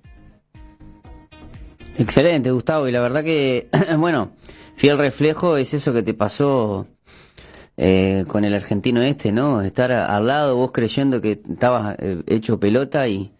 Excelente, 1.98 2.50
Gustavo, 2.50 2.88
y 2.88 2.92
la 2.92 3.00
verdad 3.00 3.22
que, 3.22 3.68
bueno, 3.98 4.32
fiel 4.74 4.98
reflejo 4.98 5.56
es 5.56 5.74
eso 5.74 5.92
que 5.92 6.02
te 6.02 6.14
pasó 6.14 6.86
eh, 7.76 8.24
con 8.28 8.44
el 8.44 8.54
argentino 8.54 9.02
este, 9.02 9.32
¿no? 9.32 9.62
Estar 9.62 9.92
al 9.92 10.26
lado, 10.26 10.56
vos 10.56 10.72
creyendo 10.72 11.20
que 11.20 11.40
estabas 11.50 11.96
eh, 11.98 12.22
hecho 12.26 12.58
pelota 12.58 13.08
y, 13.08 13.32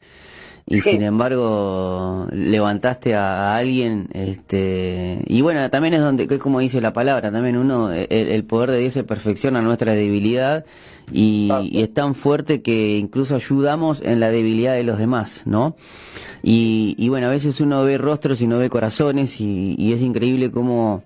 y 0.67 0.81
sin 0.81 1.03
embargo 1.03 2.27
levantaste 2.33 3.15
a, 3.15 3.57
alguien 3.57 4.09
este 4.13 5.23
y 5.27 5.41
bueno 5.41 5.69
también 5.71 5.95
es 5.95 6.01
donde 6.01 6.29
que 6.29 6.35
es 6.35 6.41
como 6.41 6.61
dice 6.61 6.81
la 6.81 6.93
palabra 6.93 7.31
también 7.31 7.57
uno 7.57 7.91
el, 7.93 8.45
poder 8.45 8.71
de 8.71 8.79
Dios 8.79 8.95
se 8.95 9.05
perfecciona 9.05 9.61
nuestra 9.61 9.93
debilidad 9.93 10.65
y, 11.13 11.51
es 11.73 11.93
tan 11.93 12.15
fuerte 12.15 12.63
que 12.63 12.97
incluso 12.97 13.35
ayudamos 13.35 14.01
en 14.03 14.21
la 14.21 14.31
debilidad 14.31 14.75
de 14.75 14.85
los 14.85 14.99
demás 14.99 15.43
no 15.47 15.77
y, 16.43 16.95
y 16.99 17.09
bueno 17.09 17.27
a 17.27 17.31
veces 17.31 17.61
uno 17.61 17.83
ve 17.85 17.99
rostros 17.99 18.41
y 18.41 18.47
no 18.47 18.59
ve 18.59 18.71
corazones 18.71 19.41
y, 19.41 19.75
y 19.77 19.93
es 19.93 20.01
increíble 20.01 20.51
cómo 20.51 21.03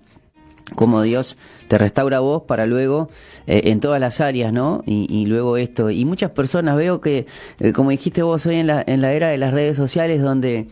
cómo 0.75 1.01
Dios 1.01 1.37
te 1.67 1.77
restaura 1.77 2.19
vos 2.19 2.43
para 2.43 2.65
luego 2.65 3.09
eh, 3.45 3.61
en 3.65 3.79
todas 3.79 3.99
las 3.99 4.21
áreas, 4.21 4.53
¿no? 4.53 4.83
Y, 4.85 5.25
luego 5.25 5.57
esto. 5.57 5.89
Y 5.89 6.05
muchas 6.05 6.31
personas 6.31 6.75
veo 6.75 7.01
que, 7.01 7.25
eh, 7.59 7.73
como 7.73 7.89
dijiste 7.89 8.23
vos 8.23 8.45
hoy 8.45 8.57
en 8.57 8.67
la, 8.67 8.83
en 8.85 9.01
la 9.01 9.13
era 9.13 9.29
de 9.29 9.37
las 9.37 9.53
redes 9.53 9.77
sociales, 9.77 10.21
donde 10.21 10.67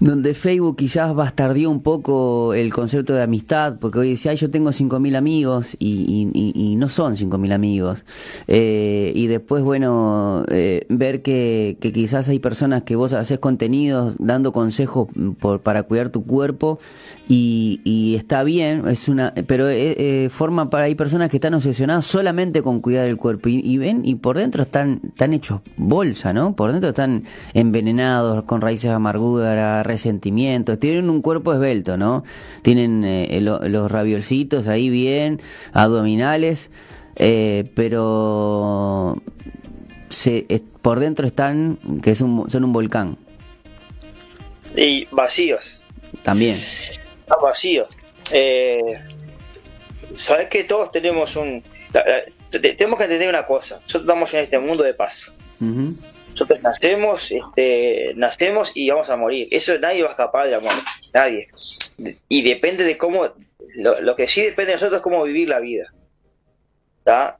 donde 0.00 0.34
Facebook 0.34 0.76
quizás 0.76 1.14
bastardió 1.14 1.70
un 1.70 1.82
poco 1.82 2.54
el 2.54 2.72
concepto 2.72 3.14
de 3.14 3.22
amistad, 3.22 3.78
porque 3.80 3.98
hoy 3.98 4.10
decía, 4.10 4.32
yo 4.34 4.50
tengo 4.50 4.70
5.000 4.70 5.16
amigos 5.16 5.76
y, 5.78 6.30
y, 6.32 6.76
no 6.76 6.88
son 6.88 7.16
5.000 7.16 7.52
amigos. 7.52 8.04
Eh, 8.46 9.12
y 9.14 9.26
después, 9.26 9.62
bueno, 9.64 10.44
eh, 10.50 10.86
ver 10.88 11.22
que, 11.22 11.76
que, 11.80 11.92
quizás 11.92 12.28
hay 12.28 12.38
personas 12.38 12.82
que 12.82 12.94
vos 12.94 13.12
haces 13.12 13.40
contenidos 13.40 14.14
dando 14.18 14.52
consejos 14.52 15.08
por, 15.40 15.60
para 15.60 15.82
cuidar 15.82 16.10
tu 16.10 16.24
cuerpo 16.24 16.78
y, 17.28 18.14
está 18.16 18.44
bien, 18.44 18.86
es 18.88 19.08
una 19.08 19.34
pero 19.46 19.68
eh, 19.68 20.28
forma 20.30 20.70
para, 20.70 20.84
hay 20.84 20.94
personas 20.94 21.30
que 21.30 21.36
están 21.36 21.54
obsesionadas 21.54 22.06
solamente 22.06 22.62
con 22.62 22.80
cuidar 22.80 23.06
el 23.06 23.16
cuerpo 23.16 23.48
y, 23.48 23.78
ven 23.78 24.02
y 24.04 24.14
por 24.16 24.38
dentro 24.38 24.62
están, 24.62 25.00
están 25.04 25.32
hechos 25.32 25.60
bolsa, 25.76 26.32
¿no? 26.32 26.54
Por 26.54 26.72
dentro 26.72 26.90
están 26.90 27.24
envenenados 27.54 28.44
con 28.44 28.60
raíces 28.60 28.90
de 28.90 28.96
amargura, 28.96 29.82
resentimientos, 29.88 30.78
tienen 30.78 31.10
un 31.10 31.22
cuerpo 31.22 31.52
esbelto, 31.52 31.96
¿no? 31.96 32.24
Tienen 32.62 33.04
eh, 33.04 33.40
los 33.40 33.90
raviolcitos 33.90 34.68
ahí 34.68 34.88
bien, 34.88 35.40
abdominales, 35.72 36.70
eh, 37.16 37.64
pero 37.74 39.20
se, 40.08 40.46
por 40.82 41.00
dentro 41.00 41.26
están, 41.26 41.78
que 42.02 42.12
es 42.12 42.20
un, 42.20 42.48
son 42.48 42.64
un 42.64 42.72
volcán. 42.72 43.18
Y 44.76 45.06
vacíos. 45.10 45.82
También. 46.22 46.54
Están 46.54 47.38
vacíos. 47.42 47.88
Eh, 48.32 48.94
Sabes 50.14 50.48
que 50.48 50.64
todos 50.64 50.90
tenemos 50.90 51.36
un... 51.36 51.62
tenemos 52.50 52.98
que 52.98 53.04
entender 53.04 53.28
una 53.28 53.46
cosa, 53.46 53.76
nosotros 53.76 54.02
estamos 54.02 54.34
en 54.34 54.40
este 54.40 54.58
mundo 54.58 54.82
de 54.82 54.94
paso. 54.94 55.32
Nosotros 56.38 56.62
nacemos, 56.62 57.32
este, 57.32 58.12
nacemos 58.14 58.70
y 58.74 58.88
vamos 58.90 59.10
a 59.10 59.16
morir. 59.16 59.48
Eso 59.50 59.76
nadie 59.80 60.02
va 60.02 60.08
a 60.08 60.12
escapar 60.12 60.44
de 60.44 60.52
la 60.52 60.60
muerte, 60.60 60.82
nadie. 61.12 61.48
Y 62.28 62.42
depende 62.42 62.84
de 62.84 62.96
cómo, 62.96 63.32
lo, 63.74 64.14
que 64.14 64.28
sí 64.28 64.42
depende 64.42 64.66
de 64.66 64.76
nosotros 64.76 64.98
es 64.98 65.02
cómo 65.02 65.24
vivir 65.24 65.48
la 65.48 65.58
vida. 65.58 65.92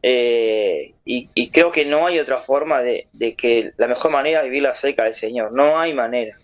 Eh, 0.02 0.94
y, 1.04 1.50
creo 1.50 1.70
que 1.70 1.84
no 1.84 2.06
hay 2.06 2.18
otra 2.18 2.38
forma 2.38 2.82
de, 2.82 3.06
que 3.36 3.70
la 3.76 3.86
mejor 3.86 4.10
manera 4.10 4.40
es 4.40 4.46
vivirla 4.46 4.74
cerca 4.74 5.04
del 5.04 5.14
Señor. 5.14 5.52
No 5.52 5.78
hay 5.78 5.94
manera. 5.94 6.36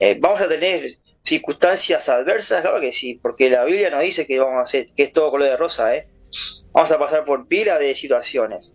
Eh, 0.00 0.16
vamos 0.18 0.40
a 0.40 0.48
tener 0.48 0.86
circunstancias 1.22 2.08
adversas, 2.08 2.62
claro 2.62 2.80
que 2.80 2.92
sí, 2.92 3.14
porque 3.22 3.48
la 3.48 3.64
Biblia 3.64 3.90
nos 3.90 4.00
dice 4.00 4.26
que 4.26 4.40
vamos 4.40 4.58
a 4.58 4.62
hacer, 4.62 4.86
que 4.96 5.04
es 5.04 5.12
todo 5.12 5.30
color 5.30 5.50
de 5.50 5.56
rosa, 5.56 5.94
¿eh? 5.94 6.08
Vamos 6.72 6.90
a 6.90 6.98
pasar 6.98 7.24
por 7.24 7.46
pila 7.46 7.78
de 7.78 7.94
situaciones. 7.94 8.72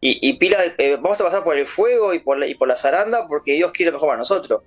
Y, 0.00 0.34
pila, 0.34 0.58
eh, 0.78 0.96
vamos 1.00 1.20
a 1.20 1.24
pasar 1.24 1.42
por 1.42 1.56
el 1.56 1.66
fuego 1.66 2.14
y 2.14 2.20
por, 2.20 2.38
la, 2.38 2.46
y 2.46 2.54
por 2.54 2.68
la 2.68 2.76
zaranda 2.76 3.26
porque 3.26 3.54
Dios 3.54 3.72
quiere 3.72 3.90
mejor 3.90 4.08
para 4.08 4.18
nosotros. 4.18 4.62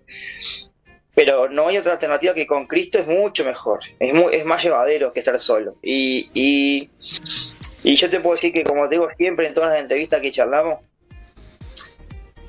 Pero 1.15 1.47
no 1.47 1.67
hay 1.67 1.77
otra 1.77 1.93
alternativa 1.93 2.33
que 2.33 2.45
con 2.45 2.67
Cristo 2.67 2.99
es 2.99 3.07
mucho 3.07 3.45
mejor. 3.45 3.79
Es, 3.99 4.13
es 4.33 4.45
más 4.45 4.61
llevadero 4.61 5.13
que 5.13 5.19
estar 5.19 5.39
solo. 5.39 5.77
Y, 5.81 6.29
y, 6.33 7.95
yo 7.95 8.09
te 8.09 8.19
puedo 8.19 8.35
decir 8.35 8.51
que, 8.51 8.65
como 8.65 8.89
digo 8.89 9.07
siempre 9.17 9.47
en 9.47 9.53
todas 9.53 9.71
las 9.71 9.79
entrevistas 9.79 10.19
que 10.19 10.33
charlamos, 10.33 10.79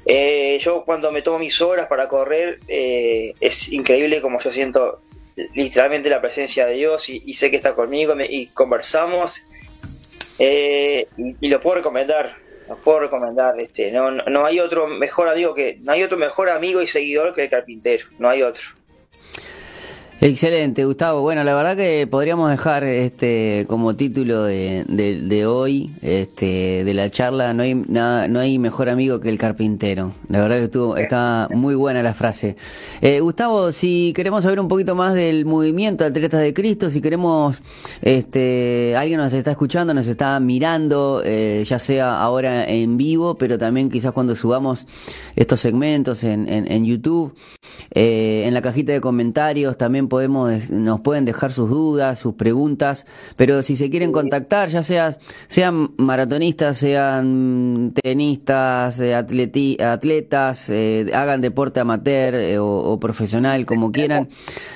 eh, 0.05 0.59
yo 0.61 0.85
cuando 0.85 1.13
me 1.13 1.23
tomo 1.23 1.39
mis 1.39 1.61
horas 1.61 1.87
para 1.87 2.09
correr, 2.09 2.59
eh, 2.67 3.35
es 3.39 3.73
increíble 3.73 4.21
como 4.21 4.41
yo 4.41 4.51
siento 4.51 5.03
literalmente 5.55 6.11
la 6.11 6.21
presencia 6.21 6.67
de 6.67 6.75
Dios 6.75 7.09
y, 7.09 7.33
sé 7.33 7.51
que 7.51 7.57
está 7.57 7.77
conmigo 7.77 8.15
y 8.29 8.49
conversamos. 8.49 9.47
y, 10.39 11.49
lo 11.49 11.61
puedo 11.61 11.77
recomendar 11.77 12.42
puedo 12.77 13.01
recomendar. 13.01 13.59
Este, 13.61 13.91
no, 13.91 14.11
no, 14.11 14.45
hay 14.45 14.61
otro 14.61 14.87
mejor 14.87 15.29
amigo 15.29 15.55
que, 15.55 15.79
no 15.83 15.93
hay 15.93 16.03
otro 16.03 16.19
mejor 16.19 16.49
amigo 16.49 16.83
y 16.83 16.87
seguidor 16.87 17.35
que 17.35 17.45
el 17.45 17.51
carpintero, 17.51 18.07
no 18.19 18.29
hay 18.29 18.43
otro. 18.43 18.63
Excelente, 20.25 20.85
Gustavo. 20.85 21.21
Bueno, 21.21 21.43
la 21.43 21.53
verdad 21.53 21.77
que 21.77 22.07
podríamos 22.07 22.49
dejar 22.49 22.85
este 22.85 23.67
como 23.67 23.97
título 23.97 24.45
de, 24.45 24.85
de, 24.87 25.47
hoy, 25.47 25.91
este, 26.01 26.85
de 26.85 26.95
la 26.95 27.11
charla, 27.11 27.53
no 27.55 27.65
hay 27.65 27.75
nada, 27.75 28.29
no 28.29 28.39
hay 28.39 28.61
mejor 28.61 28.89
amigo 28.89 29.19
que 29.19 29.29
el 29.29 29.37
carpintero. 29.37 30.13
La 30.29 30.41
verdad 30.41 30.59
que 30.59 30.65
estuvo, 30.67 30.97
está 30.97 31.49
muy 31.53 31.75
buena 31.75 32.05
la 32.05 32.15
frase. 32.15 32.55
Eh, 33.01 33.19
Gustavo, 33.19 33.73
si 33.73 34.13
queremos 34.15 34.45
saber 34.45 34.61
un 34.61 34.69
poquito 34.69 34.95
más 34.95 35.15
del 35.15 35.45
movimiento 35.45 36.05
Atletas 36.05 36.41
de 36.41 36.55
Cristo, 36.55 36.89
si 36.89 37.01
queremos, 37.01 37.65
este, 38.01 38.95
alguien 38.97 39.19
nos 39.19 39.33
está 39.33 39.51
escuchando, 39.51 39.93
nos 39.93 40.07
está 40.07 40.39
mirando, 40.39 41.21
eh, 41.25 41.65
ya 41.67 41.81
sea 41.81 42.23
ahora 42.23 42.65
en 42.69 42.97
vivo, 42.97 43.35
pero 43.35 43.59
también 43.59 43.91
quizás 43.91 44.13
cuando 44.13 44.37
subamos 44.37 44.87
estos 45.35 45.59
segmentos 45.59 46.23
en, 46.23 46.49
en, 46.49 46.71
en 46.71 46.85
YouTube, 46.85 47.35
eh, 47.91 48.45
en 48.47 48.55
la 48.55 48.63
cajita 48.63 48.93
de 48.93 49.01
comentarios 49.01 49.77
también 49.77 50.09
podemos, 50.13 50.71
nos 50.71 51.01
pueden 51.01 51.25
dejar 51.25 51.53
sus 51.53 51.71
dudas, 51.71 52.19
sus 52.19 52.35
preguntas, 52.35 53.07
pero 53.37 53.63
si 53.63 53.77
se 53.77 53.89
quieren 53.89 54.13
contactar, 54.13 54.69
ya 54.69 54.83
sea, 54.83 55.17
sean 55.47 55.93
maratonistas, 55.97 56.77
sean 56.77 57.95
tenistas, 57.95 59.01
eh, 59.01 59.15
atletas, 59.15 60.69
eh, 60.69 61.11
hagan 61.15 61.41
deporte 61.41 61.81
amateur 61.81 62.35
eh, 62.35 62.59
o, 62.59 63.01
profesional, 63.01 63.65
como 63.65 63.91
quieran, 63.91 64.29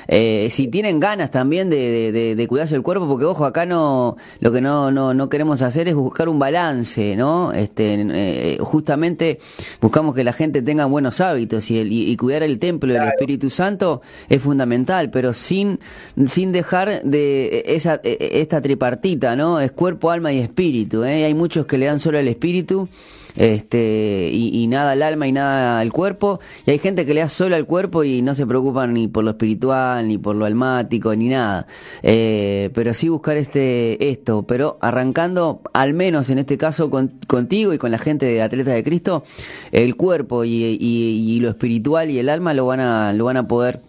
si 0.09 0.69
tienen 0.69 1.01
ganas 1.01 1.31
también 1.31 1.69
de, 1.69 2.47
cuidarse 2.49 2.75
el 2.75 2.83
cuerpo, 2.83 3.07
porque 3.07 3.27
ojo, 3.27 3.45
acá 3.45 3.67
no, 3.67 4.17
lo 4.41 4.53
que 4.53 4.63
no, 4.63 4.91
no, 4.91 5.13
no 5.13 5.29
queremos 5.29 5.61
hacer 5.61 5.87
es 5.87 5.95
buscar 5.95 6.31
un 6.31 6.39
balance, 6.39 7.15
¿no? 7.15 7.53
Este, 7.53 8.57
justamente 8.61 9.39
buscamos 9.83 10.15
que 10.15 10.25
la 10.25 10.33
gente 10.33 10.63
tenga 10.63 10.87
buenos 10.87 11.21
hábitos 11.21 11.71
y, 11.71 11.79
y 11.83 12.17
cuidar 12.17 12.43
el 12.43 12.59
templo 12.59 12.95
del 12.95 13.03
Espíritu 13.03 13.51
Santo 13.51 14.01
es 14.31 14.41
fundamental, 14.41 15.11
pero 15.11 15.26
sin, 15.33 15.79
sin 16.27 16.53
dejar 16.53 17.03
de 17.03 17.65
esa, 17.67 18.01
esta 18.03 18.61
tripartita, 18.61 19.37
¿no? 19.37 19.61
Es 19.61 19.73
cuerpo, 19.73 20.11
alma 20.11 20.33
y 20.33 20.39
espíritu. 20.39 21.05
¿eh? 21.05 21.25
Hay 21.25 21.35
muchos 21.35 21.67
que 21.67 21.79
le 21.79 21.87
dan 21.87 22.01
solo 22.01 22.19
al 22.19 22.29
espíritu 22.29 22.89
este 23.37 24.31
y, 24.33 24.67
nada 24.67 24.93
al 24.93 25.03
alma 25.03 25.29
y 25.29 25.33
nada 25.33 25.79
al 25.79 25.93
cuerpo 25.93 26.41
y 26.65 26.71
hay 26.71 26.79
gente 26.79 27.05
que 27.05 27.15
le 27.15 27.21
da 27.21 27.29
solo 27.29 27.55
al 27.55 27.67
cuerpo 27.67 28.03
y 28.03 28.23
no 28.23 28.35
se 28.35 28.47
preocupan 28.47 28.95
ni 28.95 29.09
por 29.09 29.25
lo 29.25 29.31
espiritual 29.31 30.09
ni 30.09 30.19
por 30.19 30.37
lo 30.37 30.47
almático 30.47 31.15
ni 31.15 31.29
nada 31.29 31.67
eh, 32.03 32.71
pero 32.75 32.95
sí 32.95 33.09
buscar 33.09 33.37
este 33.37 34.11
esto 34.11 34.45
pero 34.45 34.79
arrancando 34.81 35.61
al 35.75 35.93
menos 35.93 36.31
en 36.31 36.39
este 36.39 36.57
caso 36.57 36.91
contigo 36.91 37.75
y 37.75 37.79
con 37.79 37.91
la 37.91 37.99
gente 37.99 38.27
de 38.27 38.43
Atletas 38.43 38.75
de 38.75 38.85
Cristo 38.85 39.23
el 39.71 39.97
cuerpo 39.97 40.45
y, 40.45 40.79
y, 40.81 41.39
lo 41.41 41.51
espiritual 41.51 42.11
y 42.11 42.19
el 42.19 42.31
alma 42.31 42.55
lo 42.55 42.67
van 42.67 42.81
a 42.81 43.13
lo 43.13 43.27
van 43.27 43.37
a 43.37 43.47
poder 43.47 43.81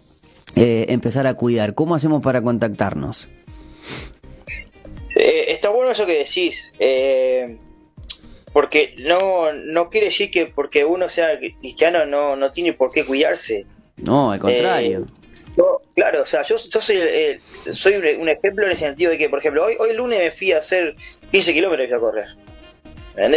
eh, 0.56 0.86
empezar 0.88 1.26
a 1.26 1.34
cuidar 1.34 1.74
cómo 1.74 1.94
hacemos 1.94 2.22
para 2.22 2.42
contactarnos 2.42 3.28
eh, 5.14 5.46
está 5.48 5.68
bueno 5.70 5.92
eso 5.92 6.06
que 6.06 6.18
decís 6.18 6.72
porque 8.52 8.94
no, 8.98 9.52
no 9.52 9.90
quiere 9.90 10.06
decir 10.06 10.30
que 10.30 10.46
porque 10.46 10.84
uno 10.84 11.08
sea 11.08 11.38
cristiano 11.38 12.06
no, 12.06 12.36
no 12.36 12.50
tiene 12.50 12.72
por 12.72 12.90
qué 12.90 13.04
cuidarse. 13.04 13.66
No, 13.96 14.32
al 14.32 14.40
contrario. 14.40 15.06
Eh, 15.56 15.62
claro, 15.94 16.22
o 16.22 16.26
sea, 16.26 16.42
yo, 16.42 16.56
yo 16.56 16.80
soy, 16.80 16.98
soy 17.70 17.94
un, 17.94 18.28
ejemplo 18.28 18.64
en 18.64 18.72
el 18.72 18.76
sentido 18.76 19.10
de 19.10 19.18
que, 19.18 19.28
por 19.28 19.40
ejemplo, 19.40 19.64
hoy, 19.64 19.76
hoy 19.78 19.90
el 19.90 19.96
lunes 19.96 20.18
me 20.18 20.30
fui 20.30 20.52
a 20.52 20.58
hacer 20.58 20.96
15 21.30 21.52
kilómetros 21.54 21.92
a 21.92 21.98
correr. 21.98 22.26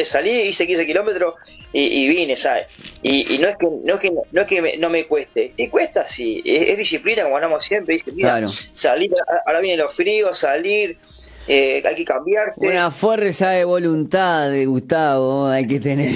Salí, 0.05 0.31
hice 0.41 0.67
15 0.67 0.85
kilómetros 0.85 1.35
y, 1.73 2.07
vine, 2.07 2.35
¿sabes? 2.35 2.67
Y, 3.01 3.37
no 3.39 3.47
es 3.47 3.55
que 3.57 3.65
no 3.65 3.93
es 3.95 3.99
que, 3.99 4.11
no, 4.11 4.41
es 4.41 4.47
que 4.47 4.61
me, 4.61 4.77
no 4.77 4.89
me 4.89 5.05
cueste, 5.05 5.53
te 5.55 5.69
cuesta 5.69 6.07
sí, 6.07 6.41
es, 6.45 6.77
disciplina 6.77 7.23
como 7.23 7.37
hablamos 7.37 7.63
siempre, 7.63 7.95
¿viste? 7.95 8.11
Mira, 8.11 8.47
salir, 8.73 9.09
ahora 9.45 9.59
viene 9.61 9.77
los 9.77 9.95
fríos, 9.95 10.37
salir, 10.37 10.97
eh, 11.47 11.81
hay 11.85 11.95
que 11.95 12.05
cambiarse. 12.05 12.55
Una 12.57 12.91
fuerza 12.91 13.49
de 13.51 13.63
voluntad 13.63 14.49
de 14.49 14.65
Gustavo 14.65 15.47
hay 15.47 15.65
que 15.65 15.79
tener. 15.79 16.11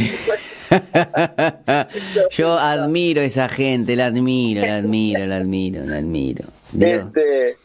Yo 2.32 2.54
admiro 2.54 3.22
a 3.22 3.26
esa 3.26 3.50
gente, 3.50 3.96
la 3.96 4.08
admiro, 4.08 4.62
la 4.62 4.78
admiro, 4.78 5.26
la 5.26 5.38
admiro, 5.38 5.84
la 5.86 5.98
admiro. 5.98 6.46
Este, 6.80 7.58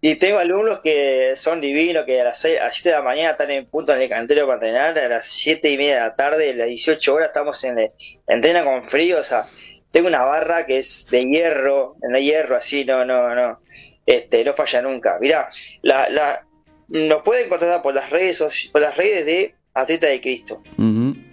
y 0.00 0.16
tengo 0.16 0.38
alumnos 0.38 0.80
que 0.80 1.34
son 1.36 1.60
divinos, 1.60 2.04
que 2.04 2.20
a 2.20 2.24
las, 2.24 2.38
6, 2.38 2.60
a 2.60 2.70
7 2.70 2.90
de 2.90 2.94
la 2.96 3.02
mañana 3.02 3.30
están 3.30 3.50
en 3.50 3.66
punto 3.66 3.94
en 3.94 4.02
el 4.02 4.08
cantero 4.08 4.46
para 4.46 4.56
entrenar, 4.56 4.98
a 4.98 5.08
las 5.08 5.26
7 5.26 5.70
y 5.70 5.78
media 5.78 5.94
de 5.94 6.00
la 6.00 6.16
tarde, 6.16 6.50
a 6.50 6.54
las 6.54 6.66
18 6.68 7.14
horas 7.14 7.28
estamos 7.28 7.64
en 7.64 7.78
el, 7.78 7.90
entrena 8.26 8.64
con 8.64 8.84
frío, 8.88 9.18
o 9.20 9.24
sea, 9.24 9.46
tengo 9.92 10.08
una 10.08 10.22
barra 10.22 10.66
que 10.66 10.78
es 10.78 11.06
de 11.10 11.24
hierro, 11.24 11.96
no 12.02 12.18
hierro 12.18 12.56
así, 12.56 12.84
no, 12.84 13.04
no, 13.04 13.34
no, 13.34 13.60
este, 14.04 14.44
no 14.44 14.52
falla 14.52 14.82
nunca. 14.82 15.18
Mirá, 15.20 15.48
la, 15.82 16.08
la, 16.10 16.46
nos 16.88 17.22
pueden 17.22 17.48
contratar 17.48 17.80
por 17.82 17.94
las 17.94 18.10
redes, 18.10 18.68
por 18.70 18.80
las 18.82 18.96
redes 18.96 19.24
de 19.24 19.54
Atleta 19.72 20.06
de 20.08 20.20
Cristo, 20.20 20.62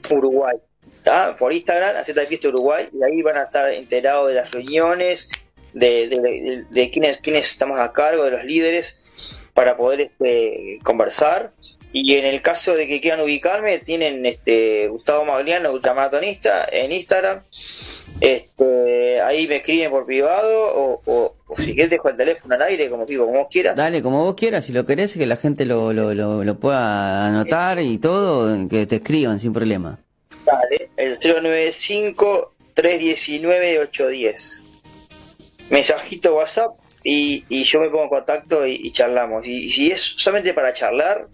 Uruguay, 0.10 0.56
por 1.38 1.52
Instagram, 1.52 1.98
Atleta 1.98 2.22
de 2.22 2.28
Cristo 2.28 2.48
Uruguay, 2.50 2.90
y 2.94 3.04
ahí 3.04 3.22
van 3.22 3.38
a 3.38 3.44
estar 3.44 3.70
enterados 3.70 4.30
de 4.30 4.36
las 4.36 4.52
reuniones, 4.52 5.30
de, 5.74 6.08
de, 6.08 6.66
de, 6.70 6.90
quienes, 6.90 7.18
quienes 7.18 7.52
estamos 7.52 7.80
a 7.80 7.92
cargo, 7.94 8.24
de 8.24 8.32
los 8.32 8.44
líderes, 8.44 9.06
para 9.54 9.78
poder 9.78 10.02
este, 10.02 10.80
conversar. 10.84 11.54
Y 11.92 12.16
en 12.16 12.26
el 12.26 12.42
caso 12.42 12.76
de 12.76 12.88
que 12.88 13.00
quieran 13.00 13.22
ubicarme, 13.22 13.78
tienen 13.78 14.26
este 14.26 14.88
Gustavo 14.88 15.26
Magliano, 15.26 15.72
ultramaratonista, 15.72 16.68
en 16.72 16.92
Instagram. 16.92 17.44
Este, 18.20 19.22
ahí 19.22 19.48
me 19.48 19.58
escriben 19.58 19.92
por 19.92 20.06
privado 20.06 21.02
o, 21.06 21.36
si 21.58 21.74
quieres 21.74 21.92
dejo 21.92 22.10
el 22.10 22.18
teléfono 22.18 22.56
al 22.56 22.64
aire, 22.64 22.90
como 22.90 23.06
como 23.06 23.32
vos 23.34 23.48
quieras. 23.52 23.76
Dale, 23.76 24.02
como 24.02 24.24
vos 24.24 24.34
quieras, 24.34 24.66
si 24.66 24.74
lo 24.74 24.86
querés, 24.86 25.14
que 25.14 25.26
la 25.28 25.36
gente 25.36 25.66
lo, 25.66 25.94
lo, 25.94 26.14
lo, 26.14 26.60
pueda 26.60 27.28
anotar 27.28 27.80
y 27.80 28.00
todo, 28.00 28.68
que 28.70 28.88
te 28.88 28.96
escriban 28.96 29.40
sin 29.40 29.54
problema. 29.54 30.00
Dale, 30.46 30.90
el 30.98 31.20
095 31.20 32.54
319 32.74 33.80
810 33.80 34.63
mensajito 35.70 36.36
WhatsApp 36.36 36.72
y, 37.04 37.44
y 37.50 37.64
yo 37.64 37.82
me 37.82 37.90
pongo 37.90 38.04
en 38.04 38.10
contacto 38.10 38.66
y, 38.66 38.92
charlamos. 38.92 39.46
Y, 39.48 39.70
si 39.70 39.92
es 39.92 40.02
solamente 40.02 40.54
para 40.54 40.74
charlar, 40.74 41.28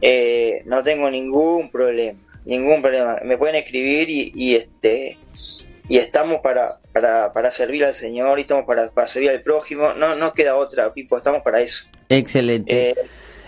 eh, 0.00 0.62
no 0.64 0.82
tengo 0.82 1.10
ningún 1.10 1.70
problema, 1.70 2.18
ningún 2.44 2.80
problema. 2.80 3.18
Me 3.22 3.36
pueden 3.36 3.56
escribir 3.56 4.08
y, 4.08 4.56
este 4.56 5.18
y 5.86 5.98
estamos 5.98 6.40
para, 6.40 6.80
para, 6.92 7.32
para, 7.34 7.50
servir 7.50 7.84
al 7.84 7.94
Señor 7.94 8.38
y 8.38 8.42
estamos 8.42 8.64
para, 8.64 8.90
para 8.90 9.06
servir 9.06 9.30
al 9.30 9.42
prójimo. 9.42 9.92
No, 9.92 10.14
no 10.14 10.32
queda 10.32 10.56
otra, 10.56 10.92
Pipo, 10.94 11.18
estamos 11.18 11.42
para 11.42 11.60
eso. 11.60 11.84
Excelente. 12.08 12.90
Eh, 12.90 12.94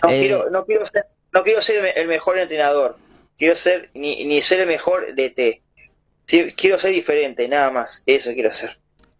no, 0.03 0.09
eh, 0.11 0.19
quiero, 0.19 0.49
no, 0.51 0.65
quiero 0.65 0.85
ser, 0.85 1.05
no 1.33 1.43
quiero 1.43 1.61
ser 1.63 1.93
el 1.95 2.07
mejor 2.07 2.37
entrenador, 2.37 2.97
quiero 3.37 3.55
ser 3.55 3.89
ni, 3.95 4.23
ni 4.25 4.43
ser 4.43 4.59
el 4.59 4.67
mejor 4.67 5.15
DT. 5.15 5.63
Sí, 6.27 6.53
quiero 6.55 6.77
ser 6.77 6.91
diferente, 6.91 7.47
nada 7.47 7.71
más, 7.71 8.03
eso 8.05 8.33
quiero 8.33 8.51
ser. 8.51 8.77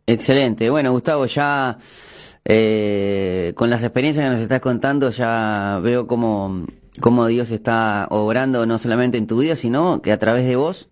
Excelente. 0.09 0.69
Bueno, 0.69 0.93
Gustavo, 0.93 1.25
ya 1.25 1.77
eh, 2.45 3.51
con 3.55 3.69
las 3.69 3.83
experiencias 3.83 4.25
que 4.25 4.29
nos 4.29 4.39
estás 4.39 4.61
contando, 4.61 5.09
ya 5.09 5.81
veo 5.83 6.07
cómo, 6.07 6.65
cómo 7.01 7.27
Dios 7.27 7.51
está 7.51 8.07
obrando 8.09 8.65
no 8.65 8.79
solamente 8.79 9.17
en 9.17 9.27
tu 9.27 9.39
vida, 9.39 9.57
sino 9.57 10.01
que 10.01 10.13
a 10.13 10.17
través 10.17 10.45
de 10.45 10.55
vos 10.55 10.89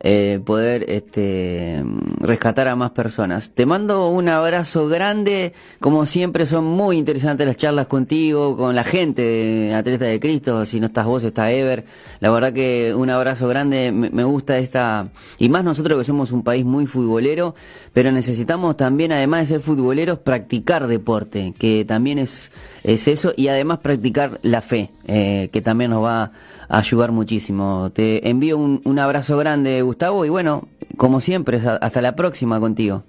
eh, 0.00 0.40
poder 0.44 0.84
este, 0.88 1.84
rescatar 2.20 2.68
a 2.68 2.76
más 2.76 2.92
personas. 2.92 3.50
Te 3.50 3.66
mando 3.66 4.08
un 4.08 4.28
abrazo 4.28 4.86
grande, 4.86 5.52
como 5.80 6.06
siempre 6.06 6.46
son 6.46 6.64
muy 6.64 6.96
interesantes 6.96 7.46
las 7.46 7.56
charlas 7.56 7.88
contigo, 7.88 8.56
con 8.56 8.76
la 8.76 8.84
gente 8.84 9.22
de 9.22 9.74
Atleta 9.74 10.04
de 10.04 10.20
Cristo, 10.20 10.64
si 10.66 10.78
no 10.78 10.86
estás 10.86 11.06
vos 11.06 11.24
está 11.24 11.50
Ever, 11.50 11.84
la 12.20 12.30
verdad 12.30 12.52
que 12.52 12.94
un 12.94 13.10
abrazo 13.10 13.48
grande, 13.48 13.90
me, 13.90 14.22
gusta 14.22 14.58
esta, 14.58 15.08
y 15.38 15.48
más 15.48 15.64
nosotros 15.64 15.98
que 15.98 16.04
somos 16.04 16.30
un 16.30 16.44
país 16.44 16.64
muy 16.64 16.86
futbolero, 16.86 17.56
pero 17.92 18.12
necesitamos 18.12 18.76
también, 18.76 19.10
además 19.10 19.40
de 19.40 19.46
ser 19.46 19.60
futboleros, 19.60 20.20
practicar 20.20 20.86
deporte, 20.86 21.54
que 21.58 21.84
también 21.84 22.20
es, 22.20 22.52
es 22.84 23.08
eso, 23.08 23.32
y 23.36 23.48
además 23.48 23.78
practicar 23.78 24.38
la 24.42 24.62
fe, 24.62 24.90
eh, 25.08 25.48
que 25.52 25.60
también 25.60 25.90
nos 25.90 26.04
va 26.04 26.30
ayudar 26.68 27.12
muchísimo. 27.12 27.90
Te 27.94 28.28
envío 28.28 28.58
un 28.58 28.98
abrazo 28.98 29.38
grande, 29.38 29.82
Gustavo, 29.88 30.24
y 30.24 30.28
bueno, 30.28 30.68
como 30.96 31.20
siempre, 31.20 31.58
hasta 31.80 32.00
la 32.00 32.14
próxima 32.14 32.60
contigo. 32.60 33.04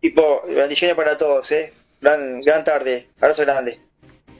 Tipo, 0.00 0.42
bendiciones 0.46 0.96
para 0.96 1.16
todos, 1.16 1.50
¿eh? 1.52 1.72
Gran, 2.00 2.40
gran 2.40 2.64
tarde, 2.64 3.08
abrazo 3.20 3.42
grande. 3.42 3.80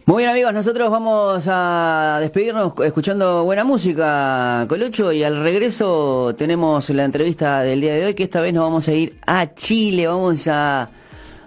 Muy 0.06 0.22
bien 0.22 0.30
amigos, 0.30 0.52
nosotros 0.52 0.90
vamos 0.90 1.46
a 1.48 2.18
despedirnos 2.20 2.74
escuchando 2.84 3.44
buena 3.44 3.64
música, 3.64 4.66
Colocho, 4.68 5.12
y 5.12 5.22
al 5.22 5.42
regreso 5.42 6.34
tenemos 6.36 6.90
la 6.90 7.04
entrevista 7.04 7.62
del 7.62 7.80
día 7.80 7.94
de 7.94 8.06
hoy, 8.06 8.14
que 8.14 8.24
esta 8.24 8.40
vez 8.40 8.52
nos 8.52 8.64
vamos 8.64 8.88
a 8.88 8.92
ir 8.92 9.18
a 9.26 9.54
Chile, 9.54 10.06
vamos 10.06 10.46
a 10.48 10.90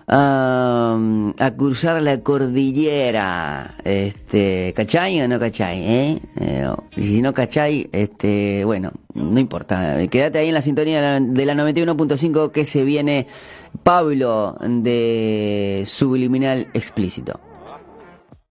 a, 0.08 1.54
cruzar 1.58 2.02
la 2.02 2.20
cordillera. 2.22 3.76
Este, 3.84 4.74
¿Cachai 4.76 5.22
o 5.22 5.28
no 5.28 5.40
cachai? 5.40 5.84
Eh? 5.84 6.20
eh 6.40 6.68
si 6.96 7.22
no 7.22 7.34
cachai, 7.34 7.90
este, 7.92 8.64
bueno, 8.66 8.92
no 9.18 9.40
importa. 9.40 9.98
Quédate 10.10 10.40
ahí 10.40 10.48
en 10.50 10.54
la 10.54 10.62
sintonía 10.62 11.20
de 11.20 11.46
la 11.46 11.54
91.5 11.54 12.52
que 12.52 12.66
se 12.66 12.84
viene 12.84 13.28
Pablo 13.84 14.56
de 14.62 15.84
Subliminal 15.86 16.68
Explícito. 16.74 17.40